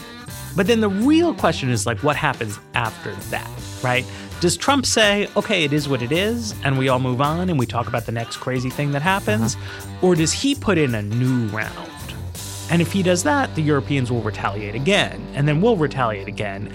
But 0.57 0.67
then 0.67 0.81
the 0.81 0.89
real 0.89 1.35
question 1.35 1.69
is 1.71 1.87
like, 1.87 2.03
what 2.03 2.17
happens 2.17 2.59
after 2.75 3.15
that, 3.31 3.49
right? 3.85 4.05
Does 4.41 4.57
Trump 4.57 4.87
say, 4.87 5.29
okay, 5.37 5.65
it 5.65 5.73
is 5.75 5.87
what 5.87 6.01
it 6.01 6.13
is, 6.13 6.55
and 6.65 6.79
we 6.79 6.89
all 6.89 6.99
move 6.99 7.21
on 7.21 7.51
and 7.51 7.59
we 7.59 7.67
talk 7.67 7.89
about 7.89 8.07
the 8.07 8.13
next 8.13 8.39
crazy 8.39 8.71
thing 8.71 8.93
that 8.93 9.03
happens? 9.03 9.55
Uh-huh. 9.55 10.07
Or 10.07 10.15
does 10.15 10.33
he 10.33 10.55
put 10.55 10.79
in 10.79 10.95
a 10.95 11.03
new 11.03 11.47
round? 11.49 11.91
And 12.71 12.81
if 12.81 12.91
he 12.91 13.03
does 13.03 13.23
that, 13.25 13.55
the 13.55 13.61
Europeans 13.61 14.11
will 14.11 14.23
retaliate 14.23 14.75
again, 14.75 15.21
and 15.35 15.47
then 15.47 15.61
we'll 15.61 15.77
retaliate 15.77 16.27
again. 16.27 16.73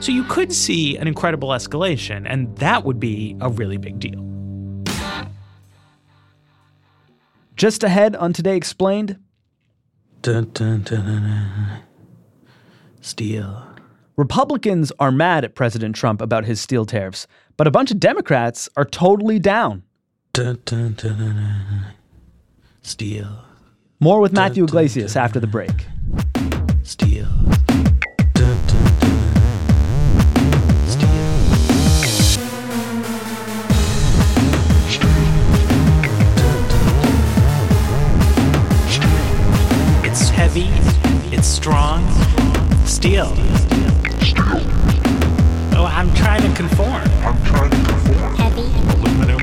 So 0.00 0.12
you 0.12 0.24
could 0.24 0.52
see 0.52 0.98
an 0.98 1.08
incredible 1.08 1.48
escalation, 1.48 2.26
and 2.28 2.54
that 2.58 2.84
would 2.84 3.00
be 3.00 3.34
a 3.40 3.48
really 3.48 3.78
big 3.78 3.98
deal. 3.98 4.22
Just 7.54 7.82
ahead 7.82 8.14
on 8.14 8.34
Today 8.34 8.56
Explained, 8.56 9.18
Dun, 10.20 10.50
dun, 10.52 10.82
dun, 10.82 11.04
dun, 11.06 11.22
dun. 11.22 11.82
Steel. 13.00 13.75
Republicans 14.16 14.90
are 14.98 15.12
mad 15.12 15.44
at 15.44 15.54
President 15.54 15.94
Trump 15.94 16.22
about 16.22 16.46
his 16.46 16.58
steel 16.58 16.86
tariffs, 16.86 17.26
but 17.58 17.66
a 17.66 17.70
bunch 17.70 17.90
of 17.90 18.00
Democrats 18.00 18.66
are 18.74 18.86
totally 18.86 19.38
down. 19.38 19.82
Dun, 20.32 20.58
dun, 20.64 20.94
dun. 20.94 21.86
Steel. 22.80 23.44
More 24.00 24.20
with 24.20 24.32
Matthew 24.32 24.64
Yglesias 24.64 25.16
after 25.16 25.38
the 25.38 25.46
break. 25.46 25.86
Steel. 26.82 27.26
It's 40.04 40.30
heavy. 40.30 40.68
It's 41.36 41.46
strong. 41.46 42.02
Steel. 42.86 43.36
I'm 45.96 46.12
trying 46.12 46.42
to 46.42 46.54
conform. 46.54 46.92
I'm 47.24 47.42
trying 47.42 47.70
to 47.70 47.76
conform. 47.76 48.36
Heavy. 48.36 48.68
Aluminum. 48.92 49.38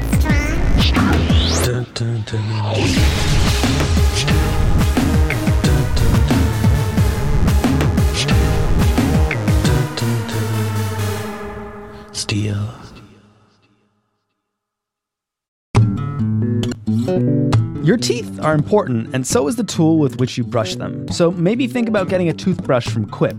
Dun, 1.65 1.88
dun, 1.95 2.22
dun, 2.27 2.41
dun. 2.48 3.33
Your 17.93 18.00
teeth 18.00 18.39
are 18.39 18.55
important, 18.55 19.13
and 19.13 19.27
so 19.27 19.47
is 19.47 19.55
the 19.55 19.63
tool 19.63 20.00
with 20.00 20.19
which 20.19 20.35
you 20.35 20.43
brush 20.43 20.73
them. 20.73 21.07
So 21.09 21.29
maybe 21.29 21.67
think 21.67 21.88
about 21.88 22.09
getting 22.09 22.27
a 22.27 22.33
toothbrush 22.33 22.88
from 22.88 23.05
Quip. 23.05 23.38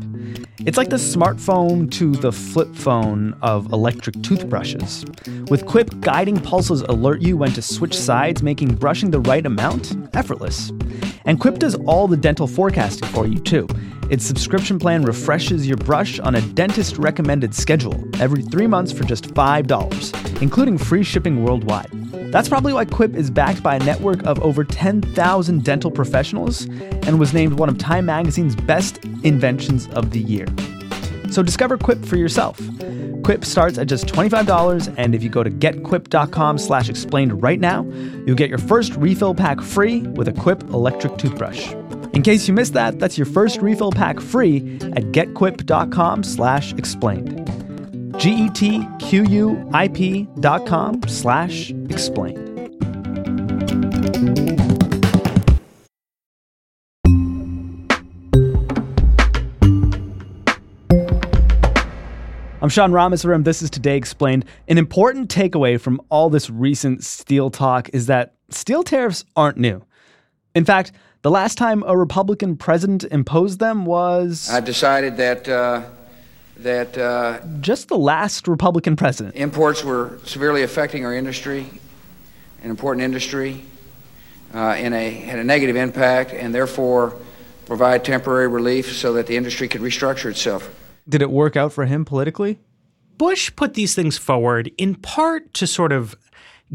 It's 0.60 0.78
like 0.78 0.90
the 0.90 0.96
smartphone 0.96 1.90
to 1.94 2.12
the 2.12 2.30
flip 2.30 2.72
phone 2.72 3.36
of 3.42 3.72
electric 3.72 4.22
toothbrushes. 4.22 5.04
With 5.50 5.66
Quip, 5.66 5.98
guiding 6.02 6.38
pulses 6.38 6.82
alert 6.82 7.20
you 7.20 7.36
when 7.36 7.50
to 7.54 7.62
switch 7.62 7.98
sides, 7.98 8.44
making 8.44 8.76
brushing 8.76 9.10
the 9.10 9.18
right 9.18 9.44
amount 9.44 9.96
effortless. 10.14 10.70
And 11.24 11.40
Quip 11.40 11.58
does 11.58 11.74
all 11.86 12.06
the 12.06 12.16
dental 12.16 12.46
forecasting 12.46 13.08
for 13.08 13.26
you, 13.26 13.40
too. 13.40 13.66
Its 14.08 14.24
subscription 14.24 14.78
plan 14.78 15.02
refreshes 15.02 15.66
your 15.66 15.78
brush 15.78 16.20
on 16.20 16.36
a 16.36 16.40
dentist 16.52 16.96
recommended 16.96 17.56
schedule 17.56 18.00
every 18.20 18.42
three 18.42 18.68
months 18.68 18.92
for 18.92 19.02
just 19.02 19.34
$5, 19.34 20.40
including 20.40 20.78
free 20.78 21.02
shipping 21.02 21.42
worldwide. 21.42 21.90
That's 22.34 22.48
probably 22.48 22.72
why 22.72 22.84
Quip 22.84 23.14
is 23.14 23.30
backed 23.30 23.62
by 23.62 23.76
a 23.76 23.78
network 23.78 24.24
of 24.24 24.40
over 24.40 24.64
10,000 24.64 25.62
dental 25.62 25.92
professionals 25.92 26.64
and 27.06 27.20
was 27.20 27.32
named 27.32 27.60
one 27.60 27.68
of 27.68 27.78
Time 27.78 28.06
Magazine's 28.06 28.56
best 28.56 28.98
inventions 29.22 29.86
of 29.90 30.10
the 30.10 30.18
year. 30.18 30.44
So 31.30 31.44
discover 31.44 31.78
Quip 31.78 32.04
for 32.04 32.16
yourself. 32.16 32.60
Quip 33.22 33.44
starts 33.44 33.78
at 33.78 33.86
just 33.86 34.06
$25, 34.08 34.92
and 34.98 35.14
if 35.14 35.22
you 35.22 35.30
go 35.30 35.44
to 35.44 35.50
getquip.com 35.50 36.58
slash 36.58 36.88
explained 36.88 37.40
right 37.40 37.60
now, 37.60 37.84
you'll 38.26 38.34
get 38.34 38.48
your 38.48 38.58
first 38.58 38.96
refill 38.96 39.32
pack 39.32 39.60
free 39.60 40.00
with 40.00 40.26
a 40.26 40.32
Quip 40.32 40.64
electric 40.70 41.16
toothbrush. 41.18 41.70
In 42.14 42.22
case 42.22 42.48
you 42.48 42.54
missed 42.54 42.72
that, 42.72 42.98
that's 42.98 43.16
your 43.16 43.26
first 43.26 43.62
refill 43.62 43.92
pack 43.92 44.18
free 44.18 44.56
at 44.96 45.04
getquip.com 45.12 46.24
slash 46.24 46.72
explained. 46.72 47.63
G-E-T-Q-U-I-P 48.18 49.98
dot 50.40 50.66
com 50.66 51.02
slash 51.06 51.70
explained. 51.90 52.40
I'm 62.62 62.70
Sean 62.70 62.92
Rameswaram. 62.92 63.44
This 63.44 63.60
is 63.60 63.68
Today 63.68 63.98
Explained. 63.98 64.46
An 64.68 64.78
important 64.78 65.28
takeaway 65.28 65.78
from 65.78 66.00
all 66.08 66.30
this 66.30 66.48
recent 66.48 67.04
steel 67.04 67.50
talk 67.50 67.90
is 67.92 68.06
that 68.06 68.36
steel 68.48 68.82
tariffs 68.82 69.22
aren't 69.36 69.58
new. 69.58 69.84
In 70.54 70.64
fact, 70.64 70.92
the 71.20 71.30
last 71.30 71.58
time 71.58 71.84
a 71.86 71.94
Republican 71.94 72.56
president 72.56 73.04
imposed 73.04 73.58
them 73.58 73.84
was 73.84 74.48
I 74.50 74.60
decided 74.60 75.18
that 75.18 75.46
uh, 75.46 75.82
that 76.58 76.96
uh, 76.96 77.40
just 77.60 77.88
the 77.88 77.98
last 77.98 78.46
Republican 78.48 78.96
president. 78.96 79.34
imports 79.36 79.82
were 79.84 80.18
severely 80.24 80.62
affecting 80.62 81.04
our 81.04 81.14
industry, 81.14 81.66
an 82.62 82.70
important 82.70 83.02
industry, 83.02 83.64
uh, 84.54 84.76
in 84.78 84.92
a 84.92 85.10
had 85.10 85.38
a 85.38 85.44
negative 85.44 85.76
impact, 85.76 86.32
and 86.32 86.54
therefore 86.54 87.16
provide 87.66 88.04
temporary 88.04 88.48
relief 88.48 88.92
so 88.92 89.12
that 89.14 89.26
the 89.26 89.36
industry 89.36 89.68
could 89.68 89.80
restructure 89.80 90.30
itself. 90.30 90.72
Did 91.08 91.22
it 91.22 91.30
work 91.30 91.56
out 91.56 91.72
for 91.72 91.86
him 91.86 92.04
politically? 92.04 92.58
Bush 93.16 93.54
put 93.54 93.74
these 93.74 93.94
things 93.94 94.18
forward 94.18 94.70
in 94.76 94.96
part 94.96 95.54
to 95.54 95.66
sort 95.66 95.92
of 95.92 96.16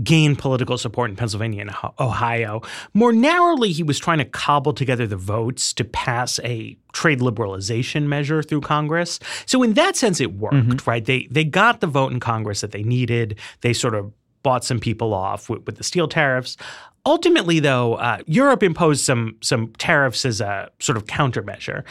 gain 0.03 0.35
political 0.35 0.77
support 0.77 1.09
in 1.09 1.15
Pennsylvania 1.15 1.61
and 1.61 1.71
Ohio. 1.99 2.61
More 2.93 3.13
narrowly, 3.13 3.71
he 3.71 3.83
was 3.83 3.99
trying 3.99 4.19
to 4.19 4.25
cobble 4.25 4.73
together 4.73 5.07
the 5.07 5.17
votes 5.17 5.73
to 5.73 5.83
pass 5.83 6.39
a 6.43 6.77
trade 6.93 7.19
liberalization 7.19 8.03
measure 8.03 8.41
through 8.41 8.61
Congress. 8.61 9.19
So 9.45 9.63
in 9.63 9.73
that 9.73 9.95
sense, 9.95 10.19
it 10.19 10.33
worked, 10.33 10.55
mm-hmm. 10.55 10.89
right? 10.89 11.03
They 11.03 11.27
they 11.29 11.43
got 11.43 11.81
the 11.81 11.87
vote 11.87 12.11
in 12.11 12.19
Congress 12.19 12.61
that 12.61 12.71
they 12.71 12.83
needed. 12.83 13.37
They 13.61 13.73
sort 13.73 13.95
of 13.95 14.11
bought 14.43 14.63
some 14.63 14.79
people 14.79 15.13
off 15.13 15.49
with, 15.49 15.65
with 15.65 15.77
the 15.77 15.83
steel 15.83 16.07
tariffs. 16.07 16.57
Ultimately, 17.05 17.59
though, 17.59 17.95
uh, 17.95 18.19
Europe 18.25 18.63
imposed 18.63 19.03
some 19.03 19.37
some 19.41 19.73
tariffs 19.77 20.25
as 20.25 20.41
a 20.41 20.69
sort 20.79 20.97
of 20.97 21.05
countermeasure, 21.05 21.83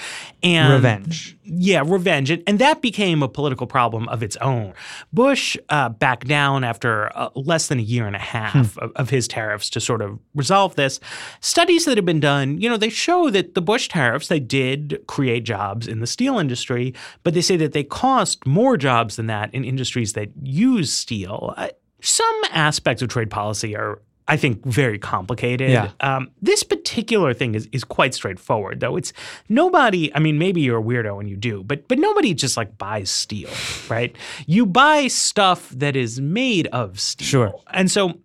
and 0.43 0.73
Revenge. 0.73 1.37
yeah, 1.45 1.83
revenge. 1.85 2.31
And, 2.31 2.43
and 2.47 2.59
that 2.59 2.83
became 2.83 3.23
a 3.23 3.29
political 3.29 3.67
problem 3.67 4.09
of 4.09 4.23
its 4.23 4.37
own. 4.37 4.75
Bush 5.13 5.57
uh, 5.71 5.89
backed 5.89 6.27
down 6.27 6.63
after 6.63 7.11
uh, 7.17 7.31
less 7.35 7.69
than 7.69 7.79
a 7.79 7.83
year 7.83 8.07
and 8.07 8.17
a 8.17 8.21
half 8.21 8.77
of, 8.79 8.93
of 8.97 9.11
his 9.11 9.27
tariffs 9.27 9.71
to 9.71 9.81
sort 9.81 10.03
of 10.03 10.19
resolve 10.35 10.75
this. 10.77 11.01
Studies 11.41 11.85
that 11.87 11.97
have 11.97 12.05
been 12.07 12.21
done, 12.21 12.61
you 12.61 12.69
know, 12.69 12.77
they 12.77 12.91
show 12.91 13.31
that 13.31 13.55
the 13.55 13.63
Bush 13.63 13.89
tariffs, 13.89 14.29
they 14.29 14.41
did 14.41 15.01
create 15.07 15.45
jobs 15.45 15.89
in 15.89 16.01
the 16.01 16.07
steel 16.07 16.39
industry, 16.39 16.95
but 17.23 17.35
they 17.35 17.41
say 17.41 17.57
that 17.57 17.73
they 17.73 17.85
cost 17.85 18.47
more 18.47 18.77
jobs 18.77 19.17
than 19.17 19.27
that 19.27 19.53
in 19.55 19.65
industries 19.65 20.13
that 20.13 20.29
use 20.43 20.93
steel. 20.93 21.55
Uh, 21.57 21.69
some 22.01 22.41
aspects 22.53 23.03
of 23.03 23.09
trade 23.09 23.31
policy 23.31 23.75
are 23.77 24.01
I 24.29 24.37
think 24.37 24.65
very 24.65 24.99
complicated. 24.99 25.71
Yeah. 25.71 25.91
Um, 26.01 26.31
this 26.43 26.63
particular 26.63 27.33
thing 27.35 27.55
is 27.55 27.69
is 27.73 27.83
quite 27.85 28.15
straightforward, 28.15 28.81
though. 28.81 28.97
It's 28.97 29.13
nobody. 29.49 30.15
I 30.15 30.19
mean, 30.19 30.39
maybe 30.39 30.61
you're 30.61 30.79
a 30.79 30.83
weirdo 30.83 31.19
and 31.21 31.29
you 31.29 31.37
do, 31.37 31.65
but 31.65 31.89
but 31.89 31.99
nobody 31.99 32.35
just 32.35 32.57
like 32.57 32.77
buys 32.79 33.11
steel, 33.11 33.51
right? 33.89 34.15
You 34.47 34.67
buy 34.67 35.07
stuff 35.09 35.71
that 35.71 35.97
is 35.97 36.21
made 36.21 36.67
of 36.69 37.01
steel, 37.01 37.27
Sure. 37.27 37.55
and 37.73 37.91
so. 37.91 38.19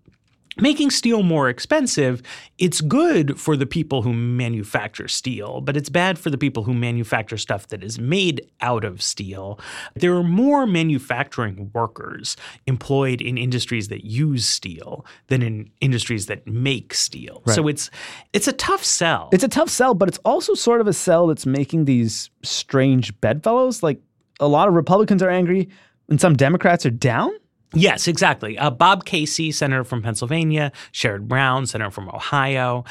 Making 0.60 0.92
steel 0.92 1.24
more 1.24 1.50
expensive, 1.50 2.22
it's 2.58 2.82
good 2.82 3.40
for 3.40 3.58
the 3.58 3.66
people 3.66 4.02
who 4.02 4.14
manufacture 4.14 5.08
steel, 5.08 5.62
but 5.62 5.76
it's 5.76 5.90
bad 5.90 6.20
for 6.20 6.30
the 6.30 6.38
people 6.38 6.64
who 6.64 6.74
manufacture 6.74 7.38
stuff 7.38 7.68
that 7.70 7.84
is 7.84 8.00
made 8.00 8.42
out 8.62 8.84
of 8.84 9.02
steel. 9.02 9.60
There 9.96 10.14
are 10.16 10.24
more 10.24 10.68
manufacturing 10.68 11.72
workers 11.74 12.38
employed 12.68 13.22
in 13.22 13.38
industries 13.38 13.88
that 13.88 14.06
use 14.06 14.46
steel 14.46 15.06
than 15.28 15.42
in 15.42 15.70
industries 15.82 16.28
that 16.28 16.46
make 16.48 16.94
steel. 16.94 17.42
So 17.48 17.68
it's 17.68 17.90
it's 18.34 18.48
a 18.48 18.54
tough 18.54 18.84
sell. 18.84 19.30
It's 19.32 19.44
a 19.44 19.48
tough 19.48 19.70
sell, 19.70 19.94
but 19.94 20.08
it's 20.08 20.20
also 20.20 20.54
sort 20.54 20.82
of 20.82 20.88
a 20.88 20.94
sell 20.94 21.28
that's 21.28 21.46
making 21.46 21.86
these 21.86 22.30
strange 22.44 23.20
bedfellows. 23.22 23.82
Like 23.82 24.00
a 24.40 24.48
lot 24.48 24.68
of 24.68 24.74
Republicans 24.74 25.24
are 25.24 25.30
angry 25.30 25.70
and 26.10 26.20
some 26.20 26.36
Democrats 26.36 26.86
are 26.86 26.92
down. 26.92 27.32
Yes, 27.74 28.08
exactly. 28.08 28.58
Uh, 28.58 28.70
Bob 28.70 29.06
Casey, 29.06 29.52
senator 29.52 29.84
from 29.84 30.02
Pennsylvania, 30.02 30.72
Sherrod 30.92 31.28
Brown, 31.28 31.66
senator 31.66 31.90
from 31.90 32.10
Ohio, 32.10 32.84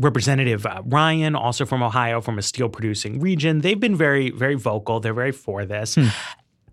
Representative 0.00 0.64
uh, 0.64 0.82
Ryan, 0.86 1.34
also 1.34 1.66
from 1.66 1.82
Ohio, 1.82 2.20
from 2.20 2.38
a 2.38 2.42
steel 2.42 2.68
producing 2.68 3.20
region. 3.20 3.60
They've 3.60 3.78
been 3.78 3.96
very, 3.96 4.30
very 4.30 4.54
vocal. 4.54 5.00
They're 5.00 5.12
very 5.14 5.32
for 5.32 5.64
this. 5.64 5.96
Hmm. 5.96 6.08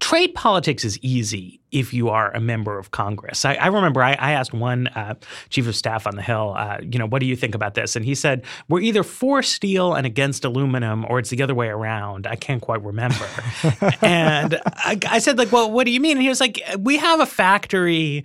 Trade 0.07 0.35
politics 0.35 0.85
is 0.85 0.97
easy 0.99 1.59
if 1.69 1.93
you 1.93 2.07
are 2.07 2.31
a 2.31 2.39
member 2.39 2.79
of 2.79 2.91
Congress. 2.91 3.43
I, 3.43 3.55
I 3.55 3.67
remember 3.67 4.01
I, 4.01 4.13
I, 4.13 4.31
asked 4.31 4.53
one 4.53 4.87
uh, 4.87 5.15
chief 5.49 5.67
of 5.67 5.75
staff 5.75 6.07
on 6.07 6.15
the 6.15 6.21
Hill, 6.21 6.53
uh, 6.55 6.77
you 6.81 6.97
know, 6.97 7.07
what 7.07 7.19
do 7.19 7.25
you 7.25 7.35
think 7.35 7.53
about 7.53 7.73
this? 7.73 7.97
And 7.97 8.05
he 8.05 8.15
said, 8.15 8.45
we're 8.69 8.79
either 8.79 9.03
for 9.03 9.43
steel 9.43 9.95
and 9.95 10.07
against 10.07 10.45
aluminum, 10.45 11.05
or 11.09 11.19
it's 11.19 11.29
the 11.29 11.43
other 11.43 11.53
way 11.53 11.67
around. 11.67 12.25
I 12.25 12.37
can't 12.37 12.61
quite 12.61 12.81
remember. 12.85 13.27
and 14.01 14.61
I, 14.65 14.97
I 15.09 15.19
said, 15.19 15.37
like, 15.37 15.51
well, 15.51 15.69
what 15.69 15.83
do 15.83 15.91
you 15.91 15.99
mean? 15.99 16.15
And 16.15 16.21
he 16.21 16.29
was 16.29 16.39
like, 16.39 16.61
we 16.79 16.95
have 16.95 17.19
a 17.19 17.25
factory 17.25 18.23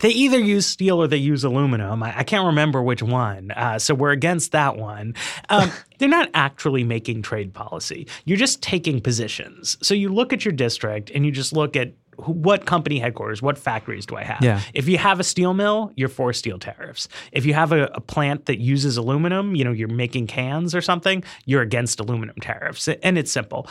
they 0.00 0.10
either 0.10 0.38
use 0.38 0.66
steel 0.66 1.00
or 1.00 1.06
they 1.06 1.16
use 1.16 1.44
aluminum. 1.44 2.02
I, 2.02 2.18
I 2.18 2.24
can't 2.24 2.46
remember 2.46 2.82
which 2.82 3.02
one. 3.02 3.50
Uh, 3.52 3.78
so 3.78 3.94
we're 3.94 4.12
against 4.12 4.52
that 4.52 4.76
one. 4.76 5.14
Um, 5.48 5.70
they're 5.98 6.08
not 6.08 6.30
actually 6.34 6.84
making 6.84 7.22
trade 7.22 7.54
policy. 7.54 8.06
You're 8.24 8.38
just 8.38 8.62
taking 8.62 9.00
positions. 9.00 9.76
So 9.82 9.94
you 9.94 10.08
look 10.08 10.32
at 10.32 10.44
your 10.44 10.52
district 10.52 11.10
and 11.14 11.24
you 11.24 11.32
just 11.32 11.52
look 11.52 11.76
at 11.76 11.92
what 12.16 12.66
company 12.66 12.98
headquarters, 12.98 13.42
what 13.42 13.58
factories 13.58 14.06
do 14.06 14.16
I 14.16 14.24
have? 14.24 14.42
Yeah. 14.42 14.60
If 14.72 14.88
you 14.88 14.98
have 14.98 15.20
a 15.20 15.24
steel 15.24 15.54
mill, 15.54 15.92
you're 15.96 16.08
for 16.08 16.32
steel 16.32 16.58
tariffs. 16.58 17.08
If 17.32 17.44
you 17.44 17.54
have 17.54 17.72
a, 17.72 17.84
a, 17.86 18.00
plant 18.00 18.46
that 18.46 18.60
uses 18.60 18.96
aluminum, 18.96 19.56
you 19.56 19.64
know, 19.64 19.72
you're 19.72 19.88
making 19.88 20.28
cans 20.28 20.74
or 20.74 20.80
something, 20.80 21.24
you're 21.44 21.62
against 21.62 21.98
aluminum 21.98 22.36
tariffs. 22.40 22.88
And 22.88 23.18
it's 23.18 23.32
simple. 23.32 23.66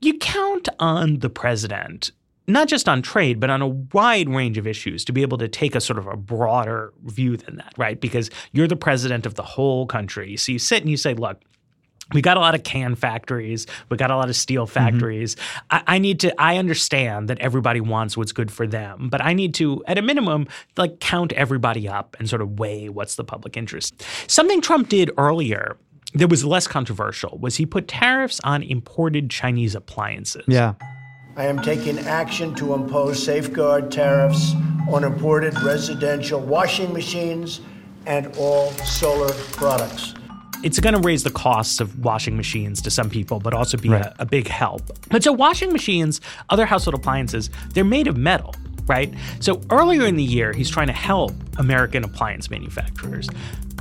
You 0.00 0.18
count 0.18 0.68
on 0.78 1.18
the 1.18 1.28
president 1.28 2.12
not 2.46 2.68
just 2.68 2.88
on 2.88 3.02
trade, 3.02 3.40
but 3.40 3.50
on 3.50 3.62
a 3.62 3.68
wide 3.68 4.28
range 4.28 4.58
of 4.58 4.66
issues 4.66 5.04
to 5.04 5.12
be 5.12 5.22
able 5.22 5.38
to 5.38 5.48
take 5.48 5.74
a 5.74 5.80
sort 5.80 5.98
of 5.98 6.06
a 6.06 6.16
broader 6.16 6.92
view 7.04 7.36
than 7.36 7.56
that, 7.56 7.72
right? 7.76 8.00
Because 8.00 8.30
you're 8.52 8.68
the 8.68 8.76
president 8.76 9.26
of 9.26 9.34
the 9.34 9.42
whole 9.42 9.86
country. 9.86 10.36
So 10.36 10.52
you 10.52 10.58
sit 10.58 10.82
and 10.82 10.90
you 10.90 10.96
say, 10.96 11.14
look, 11.14 11.40
we 12.12 12.20
got 12.20 12.36
a 12.36 12.40
lot 12.40 12.54
of 12.54 12.62
can 12.62 12.94
factories. 12.94 13.66
We 13.88 13.96
got 13.96 14.10
a 14.10 14.16
lot 14.16 14.28
of 14.28 14.36
steel 14.36 14.66
mm-hmm. 14.66 14.72
factories. 14.72 15.34
Mm-hmm. 15.34 15.76
I, 15.76 15.82
I, 15.86 15.98
need 15.98 16.20
to. 16.20 16.40
I 16.40 16.58
understand 16.58 17.28
that 17.28 17.38
everybody 17.38 17.80
wants 17.80 18.16
what's 18.16 18.32
good 18.32 18.50
for 18.50 18.66
them, 18.66 19.08
but 19.08 19.22
I 19.22 19.32
need 19.32 19.54
to, 19.54 19.82
at 19.86 19.98
a 19.98 20.02
minimum, 20.02 20.46
like 20.76 21.00
count 21.00 21.32
everybody 21.32 21.88
up 21.88 22.16
and 22.18 22.28
sort 22.28 22.42
of 22.42 22.58
weigh 22.58 22.88
what's 22.88 23.14
the 23.14 23.24
public 23.24 23.56
interest. 23.56 24.02
Something 24.26 24.60
Trump 24.60 24.88
did 24.88 25.10
earlier 25.16 25.76
that 26.14 26.28
was 26.28 26.44
less 26.44 26.66
controversial 26.66 27.38
was 27.38 27.56
he 27.56 27.64
put 27.64 27.88
tariffs 27.88 28.40
on 28.44 28.62
imported 28.62 29.30
Chinese 29.30 29.74
appliances. 29.74 30.44
Yeah. 30.46 30.74
I 31.34 31.46
am 31.46 31.62
taking 31.62 31.98
action 32.00 32.54
to 32.56 32.74
impose 32.74 33.24
safeguard 33.24 33.90
tariffs 33.90 34.52
on 34.90 35.02
imported 35.02 35.58
residential 35.62 36.38
washing 36.38 36.92
machines 36.92 37.62
and 38.04 38.26
all 38.36 38.70
solar 38.72 39.32
products. 39.52 40.14
It's 40.62 40.78
going 40.78 40.94
to 40.94 41.00
raise 41.00 41.24
the 41.24 41.30
costs 41.30 41.80
of 41.80 41.98
washing 42.04 42.36
machines 42.36 42.82
to 42.82 42.90
some 42.90 43.08
people, 43.08 43.40
but 43.40 43.54
also 43.54 43.78
be 43.78 43.88
right. 43.88 44.04
a, 44.04 44.14
a 44.22 44.26
big 44.26 44.46
help. 44.46 44.82
But 45.08 45.24
so, 45.24 45.32
washing 45.32 45.72
machines, 45.72 46.20
other 46.50 46.66
household 46.66 46.94
appliances, 46.94 47.48
they're 47.72 47.82
made 47.82 48.08
of 48.08 48.16
metal 48.16 48.54
right? 48.86 49.14
So 49.40 49.60
earlier 49.70 50.06
in 50.06 50.16
the 50.16 50.24
year, 50.24 50.52
he's 50.52 50.68
trying 50.68 50.88
to 50.88 50.92
help 50.92 51.32
American 51.56 52.04
appliance 52.04 52.50
manufacturers. 52.50 53.28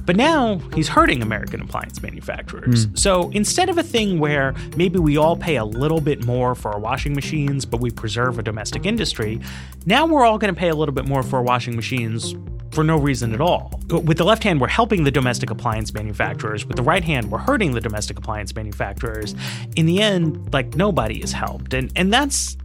But 0.06 0.16
now 0.16 0.60
he's 0.76 0.88
hurting 0.88 1.22
American 1.22 1.62
appliance 1.62 2.02
manufacturers. 2.02 2.88
Mm. 2.88 3.00
So 3.00 3.30
instead 3.32 3.70
of 3.70 3.78
a 3.78 3.84
thing 3.84 4.20
where 4.20 4.54
maybe 4.76 5.00
we 5.00 5.18
all 5.18 5.36
pay 5.36 5.58
a 5.58 5.66
little 5.66 6.02
bit 6.02 6.26
more 6.26 6.56
for 6.56 6.72
our 6.72 6.80
washing 6.80 7.14
machines, 7.14 7.66
but 7.66 7.80
we 7.80 7.92
preserve 7.92 8.40
a 8.40 8.44
domestic 8.44 8.86
industry, 8.86 9.40
now 9.86 10.06
we're 10.06 10.26
all 10.26 10.38
going 10.38 10.54
to 10.54 10.60
pay 10.60 10.70
a 10.70 10.76
little 10.76 10.94
bit 10.94 11.06
more 11.06 11.24
for 11.24 11.38
our 11.38 11.44
washing 11.44 11.76
machines 11.76 12.36
for 12.72 12.84
no 12.84 12.98
reason 12.98 13.34
at 13.34 13.42
all. 13.42 13.80
With 13.90 14.18
the 14.18 14.24
left 14.24 14.44
hand, 14.44 14.62
we're 14.62 14.68
helping 14.68 15.04
the 15.04 15.12
domestic 15.12 15.50
appliance 15.50 15.94
manufacturers. 15.94 16.66
With 16.66 16.78
the 16.78 16.84
right 16.84 17.04
hand, 17.04 17.30
we're 17.30 17.40
hurting 17.40 17.74
the 17.74 17.82
domestic 17.82 18.18
appliance 18.18 18.56
manufacturers. 18.56 19.36
In 19.76 19.86
the 19.86 20.02
end, 20.02 20.54
like 20.54 20.76
nobody 20.76 21.22
is 21.22 21.34
helped. 21.34 21.74
And 21.74 21.92
and 21.96 22.14
that's 22.14 22.58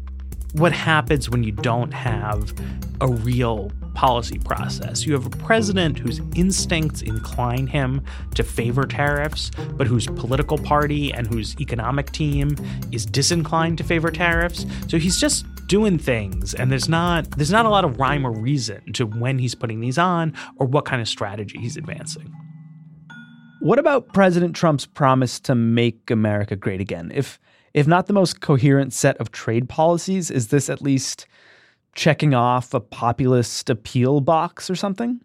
what 0.53 0.73
happens 0.73 1.29
when 1.29 1.43
you 1.43 1.53
don't 1.53 1.93
have 1.93 2.55
a 3.01 3.09
real 3.09 3.71
policy 3.97 4.39
process. 4.39 5.07
You 5.07 5.15
have 5.15 5.27
a 5.27 5.31
president 5.31 5.99
whose 5.99 6.21
instincts 6.37 7.01
incline 7.01 7.67
him 7.67 8.03
to 8.35 8.45
favor 8.45 8.85
tariffs, 8.85 9.51
but 9.73 9.87
whose 9.87 10.07
political 10.07 10.59
party 10.59 11.13
and 11.13 11.27
whose 11.27 11.59
economic 11.61 12.13
team 12.13 12.55
is 12.93 13.07
disinclined 13.07 13.79
to 13.79 13.85
favor 13.85 14.11
tariffs. 14.11 14.67
So 14.87 14.99
he's 14.99 15.19
just 15.19 15.47
doing 15.67 15.99
things 15.99 16.55
and 16.55 16.71
there's 16.71 16.89
not 16.89 17.29
there's 17.33 17.51
not 17.51 17.67
a 17.67 17.69
lot 17.69 17.85
of 17.85 17.99
rhyme 17.99 18.25
or 18.25 18.31
reason 18.31 18.93
to 18.93 19.05
when 19.05 19.37
he's 19.37 19.53
putting 19.53 19.81
these 19.81 19.99
on 19.99 20.33
or 20.59 20.67
what 20.67 20.85
kind 20.85 21.03
of 21.03 21.09
strategy 21.09 21.59
he's 21.59 21.77
advancing. 21.77 22.33
What 23.61 23.81
about 23.81 24.13
President 24.13 24.55
Trump's 24.55 24.87
promise 24.87 25.41
to 25.41 25.57
make 25.57 26.09
America 26.11 26.55
great 26.55 26.81
again? 26.81 27.11
If 27.13 27.41
if 27.75 27.87
not 27.87 28.07
the 28.07 28.13
most 28.13 28.41
coherent 28.41 28.93
set 28.93 29.17
of 29.19 29.33
trade 29.33 29.69
policies, 29.69 30.31
is 30.31 30.49
this 30.49 30.71
at 30.71 30.81
least 30.81 31.27
checking 31.97 32.35
off 32.35 32.73
a 32.75 32.81
populist 32.81 33.69
appeal 33.69 34.21
box 34.21 34.71
or 34.71 34.77
something? 34.77 35.21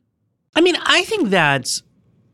I 0.55 0.61
mean, 0.61 0.75
I 0.83 1.03
think 1.03 1.29
that's 1.29 1.83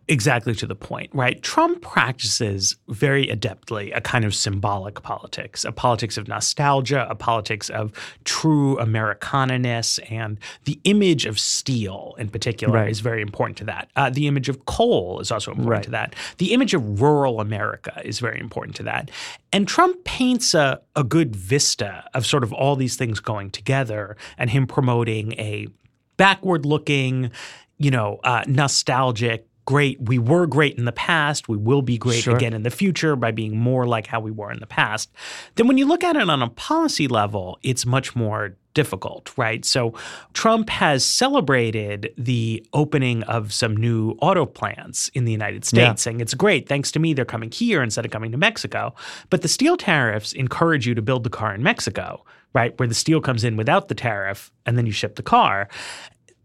exactly 0.10 0.56
to 0.56 0.66
the 0.66 0.76
point, 0.76 1.10
right? 1.14 1.42
Trump 1.42 1.82
practices 1.82 2.78
very 2.88 3.28
adeptly 3.28 3.96
a 3.96 4.02
kind 4.02 4.24
of 4.24 4.34
symbolic 4.34 5.02
politics, 5.04 5.66
a 5.66 5.72
politics 5.72 6.18
of 6.18 6.28
nostalgia, 6.28 7.06
a 7.10 7.16
politics 7.16 7.70
of 7.70 7.92
true 8.24 8.80
Americana-ness, 8.80 10.00
and 10.10 10.40
the 10.64 10.80
image 10.86 11.26
of 11.26 11.38
steel 11.40 12.16
in 12.18 12.30
particular 12.30 12.76
right. 12.76 12.90
is 12.90 13.02
very 13.02 13.22
important 13.22 13.58
to 13.58 13.66
that. 13.66 13.90
Uh, 13.96 14.10
the 14.10 14.28
image 14.28 14.48
of 14.48 14.66
coal 14.66 15.20
is 15.20 15.32
also 15.32 15.52
important 15.52 15.72
right. 15.72 15.84
to 15.84 15.92
that. 15.92 16.16
The 16.38 16.54
image 16.54 16.74
of 16.74 17.02
rural 17.02 17.42
America 17.42 18.02
is 18.04 18.20
very 18.20 18.40
important 18.40 18.76
to 18.78 18.84
that. 18.84 19.12
And 19.52 19.68
Trump 19.68 20.04
paints 20.04 20.54
a, 20.54 20.82
a 20.96 21.04
good 21.04 21.36
vista 21.36 22.06
of 22.14 22.26
sort 22.26 22.44
of 22.44 22.54
all 22.54 22.76
these 22.76 22.96
things 22.96 23.20
going 23.20 23.50
together 23.50 24.16
and 24.38 24.50
him 24.50 24.68
promoting 24.68 25.34
a 25.34 25.68
backward 26.16 26.66
looking, 26.66 27.32
you 27.78 27.92
know, 27.92 28.20
uh, 28.24 28.44
nostalgic, 28.48 29.48
great. 29.68 30.02
We 30.02 30.18
were 30.18 30.48
great 30.48 30.78
in 30.78 30.86
the 30.86 30.94
past. 30.94 31.50
We 31.50 31.58
will 31.58 31.82
be 31.82 31.98
great 31.98 32.24
sure. 32.24 32.36
again 32.36 32.54
in 32.54 32.64
the 32.64 32.72
future 32.72 33.18
by 33.18 33.32
being 33.32 33.60
more 33.60 33.86
like 33.86 34.08
how 34.08 34.22
we 34.22 34.32
were 34.32 34.50
in 34.50 34.62
the 34.62 34.66
past. 34.66 35.12
Then, 35.56 35.68
when 35.68 35.78
you 35.78 35.86
look 35.86 36.04
at 36.04 36.16
it 36.16 36.28
on 36.30 36.42
a 36.42 36.50
policy 36.50 37.08
level, 37.08 37.60
it's 37.62 37.86
much 37.86 38.16
more 38.16 38.56
difficult, 38.74 39.38
right? 39.38 39.66
So, 39.66 39.94
Trump 40.34 40.70
has 40.70 41.04
celebrated 41.04 42.14
the 42.18 42.66
opening 42.72 43.24
of 43.24 43.52
some 43.52 43.76
new 43.76 44.12
auto 44.22 44.46
plants 44.46 45.10
in 45.10 45.26
the 45.26 45.34
United 45.34 45.66
States, 45.66 45.82
yeah. 45.82 45.96
saying 45.96 46.22
it's 46.22 46.34
great. 46.34 46.70
Thanks 46.70 46.90
to 46.94 47.00
me, 47.00 47.14
they're 47.14 47.26
coming 47.26 47.52
here 47.52 47.84
instead 47.84 48.06
of 48.06 48.12
coming 48.12 48.32
to 48.32 48.38
Mexico. 48.38 48.96
But 49.30 49.42
the 49.42 49.50
steel 49.50 49.76
tariffs 49.76 50.32
encourage 50.32 50.88
you 50.88 50.96
to 50.96 51.02
build 51.02 51.26
the 51.26 51.30
car 51.30 51.54
in 51.54 51.62
Mexico 51.62 52.24
right? 52.54 52.80
Where 52.80 52.88
the 52.88 52.96
steel 52.96 53.22
comes 53.22 53.44
in 53.44 53.56
without 53.56 53.88
the 53.88 53.94
tariff 53.94 54.52
and 54.66 54.78
then 54.78 54.88
you 54.88 54.92
ship 54.92 55.16
the 55.16 55.22
car. 55.22 55.68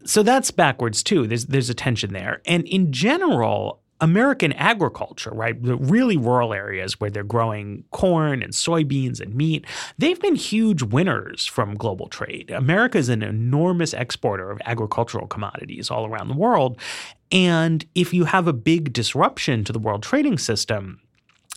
So 0.04 0.22
that's 0.22 0.50
backwards 0.50 1.02
too. 1.02 1.26
There's 1.26 1.46
there's 1.46 1.70
a 1.70 1.74
tension 1.74 2.12
there. 2.12 2.42
And 2.46 2.66
in 2.66 2.92
general, 2.92 3.82
American 4.02 4.52
agriculture, 4.54 5.30
right, 5.32 5.62
the 5.62 5.76
really 5.76 6.16
rural 6.16 6.52
areas 6.52 6.98
where 6.98 7.08
they're 7.08 7.22
growing 7.22 7.84
corn 7.92 8.42
and 8.42 8.52
soybeans 8.52 9.20
and 9.20 9.32
meat, 9.32 9.64
they've 9.96 10.20
been 10.20 10.34
huge 10.34 10.82
winners 10.82 11.46
from 11.46 11.76
global 11.76 12.08
trade. 12.08 12.50
America 12.50 12.98
is 12.98 13.08
an 13.08 13.22
enormous 13.22 13.94
exporter 13.94 14.50
of 14.50 14.60
agricultural 14.64 15.28
commodities 15.28 15.88
all 15.88 16.04
around 16.04 16.26
the 16.26 16.34
world. 16.34 16.80
And 17.30 17.86
if 17.94 18.12
you 18.12 18.24
have 18.24 18.48
a 18.48 18.52
big 18.52 18.92
disruption 18.92 19.62
to 19.64 19.72
the 19.72 19.78
world 19.78 20.02
trading 20.02 20.36
system, 20.36 21.00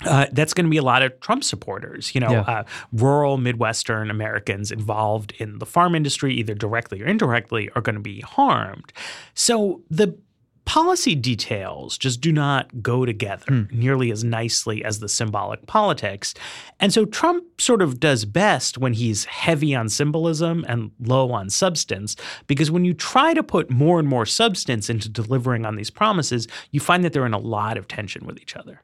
uh, 0.03 0.25
that's 0.33 0.53
going 0.53 0.65
to 0.65 0.69
be 0.69 0.77
a 0.77 0.83
lot 0.83 1.01
of 1.01 1.17
Trump 1.21 1.43
supporters, 1.43 2.13
you 2.13 2.19
know, 2.19 2.31
yeah. 2.31 2.41
uh, 2.41 2.63
rural 2.91 3.37
Midwestern 3.37 4.11
Americans 4.11 4.71
involved 4.71 5.33
in 5.37 5.59
the 5.59 5.65
farm 5.65 5.95
industry, 5.95 6.33
either 6.33 6.53
directly 6.53 7.01
or 7.01 7.05
indirectly, 7.05 7.69
are 7.75 7.81
going 7.81 7.95
to 7.95 8.01
be 8.01 8.19
harmed. 8.21 8.91
So 9.33 9.81
the 9.89 10.17
policy 10.65 11.13
details 11.15 11.97
just 11.97 12.19
do 12.19 12.31
not 12.31 12.81
go 12.81 13.05
together 13.05 13.45
mm. 13.45 13.71
nearly 13.71 14.11
as 14.11 14.23
nicely 14.23 14.83
as 14.83 14.99
the 14.99 15.07
symbolic 15.07 15.65
politics. 15.67 16.33
And 16.79 16.91
so 16.91 17.05
Trump 17.05 17.61
sort 17.61 17.81
of 17.81 17.99
does 17.99 18.25
best 18.25 18.77
when 18.77 18.93
he's 18.93 19.25
heavy 19.25 19.75
on 19.75 19.89
symbolism 19.89 20.65
and 20.67 20.91
low 20.99 21.31
on 21.31 21.49
substance, 21.51 22.15
because 22.47 22.71
when 22.71 22.83
you 22.83 22.93
try 22.93 23.33
to 23.33 23.43
put 23.43 23.69
more 23.69 23.99
and 23.99 24.07
more 24.07 24.25
substance 24.25 24.89
into 24.89 25.07
delivering 25.07 25.65
on 25.65 25.75
these 25.75 25.91
promises, 25.91 26.47
you 26.71 26.79
find 26.79 27.05
that 27.05 27.13
they're 27.13 27.27
in 27.27 27.33
a 27.33 27.37
lot 27.37 27.77
of 27.77 27.87
tension 27.87 28.25
with 28.25 28.39
each 28.41 28.55
other. 28.55 28.81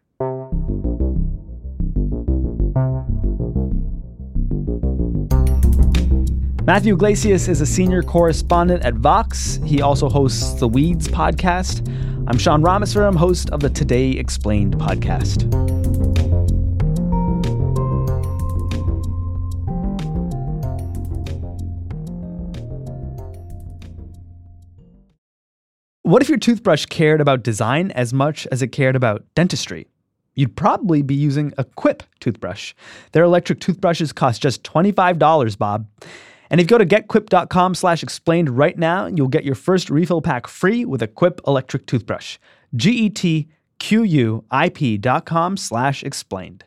Matthew 6.63 6.93
Yglesias 6.93 7.47
is 7.47 7.59
a 7.59 7.65
senior 7.65 8.03
correspondent 8.03 8.83
at 8.83 8.93
Vox. 8.93 9.59
He 9.65 9.81
also 9.81 10.07
hosts 10.07 10.53
the 10.59 10.67
Weeds 10.67 11.07
podcast. 11.07 11.87
I'm 12.27 12.37
Sean 12.37 12.61
Rameswaram, 12.61 13.15
host 13.15 13.49
of 13.49 13.61
the 13.61 13.69
Today 13.71 14.11
Explained 14.11 14.75
podcast. 14.75 15.51
What 26.03 26.21
if 26.21 26.29
your 26.29 26.37
toothbrush 26.37 26.85
cared 26.85 27.21
about 27.21 27.41
design 27.41 27.89
as 27.91 28.13
much 28.13 28.45
as 28.51 28.61
it 28.61 28.67
cared 28.67 28.95
about 28.95 29.25
dentistry? 29.33 29.87
You'd 30.35 30.55
probably 30.55 31.01
be 31.01 31.15
using 31.15 31.53
a 31.57 31.63
Quip 31.63 32.03
toothbrush. 32.19 32.75
Their 33.13 33.23
electric 33.23 33.61
toothbrushes 33.61 34.13
cost 34.13 34.43
just 34.43 34.61
$25, 34.61 35.57
Bob. 35.57 35.87
And 36.51 36.59
if 36.59 36.65
you 36.65 36.69
go 36.69 36.77
to 36.77 36.85
getquip.com 36.85 37.75
slash 37.75 38.03
explained 38.03 38.49
right 38.57 38.77
now, 38.77 39.05
you'll 39.07 39.29
get 39.29 39.45
your 39.45 39.55
first 39.55 39.89
refill 39.89 40.21
pack 40.21 40.47
free 40.47 40.83
with 40.83 41.01
a 41.01 41.07
Quip 41.07 41.39
electric 41.47 41.87
toothbrush. 41.87 42.37
G-E-T-Q-U-I-P 42.75 43.47
dot 44.97 45.25
com 45.25 45.55
slash 45.55 46.03
explained. 46.03 46.65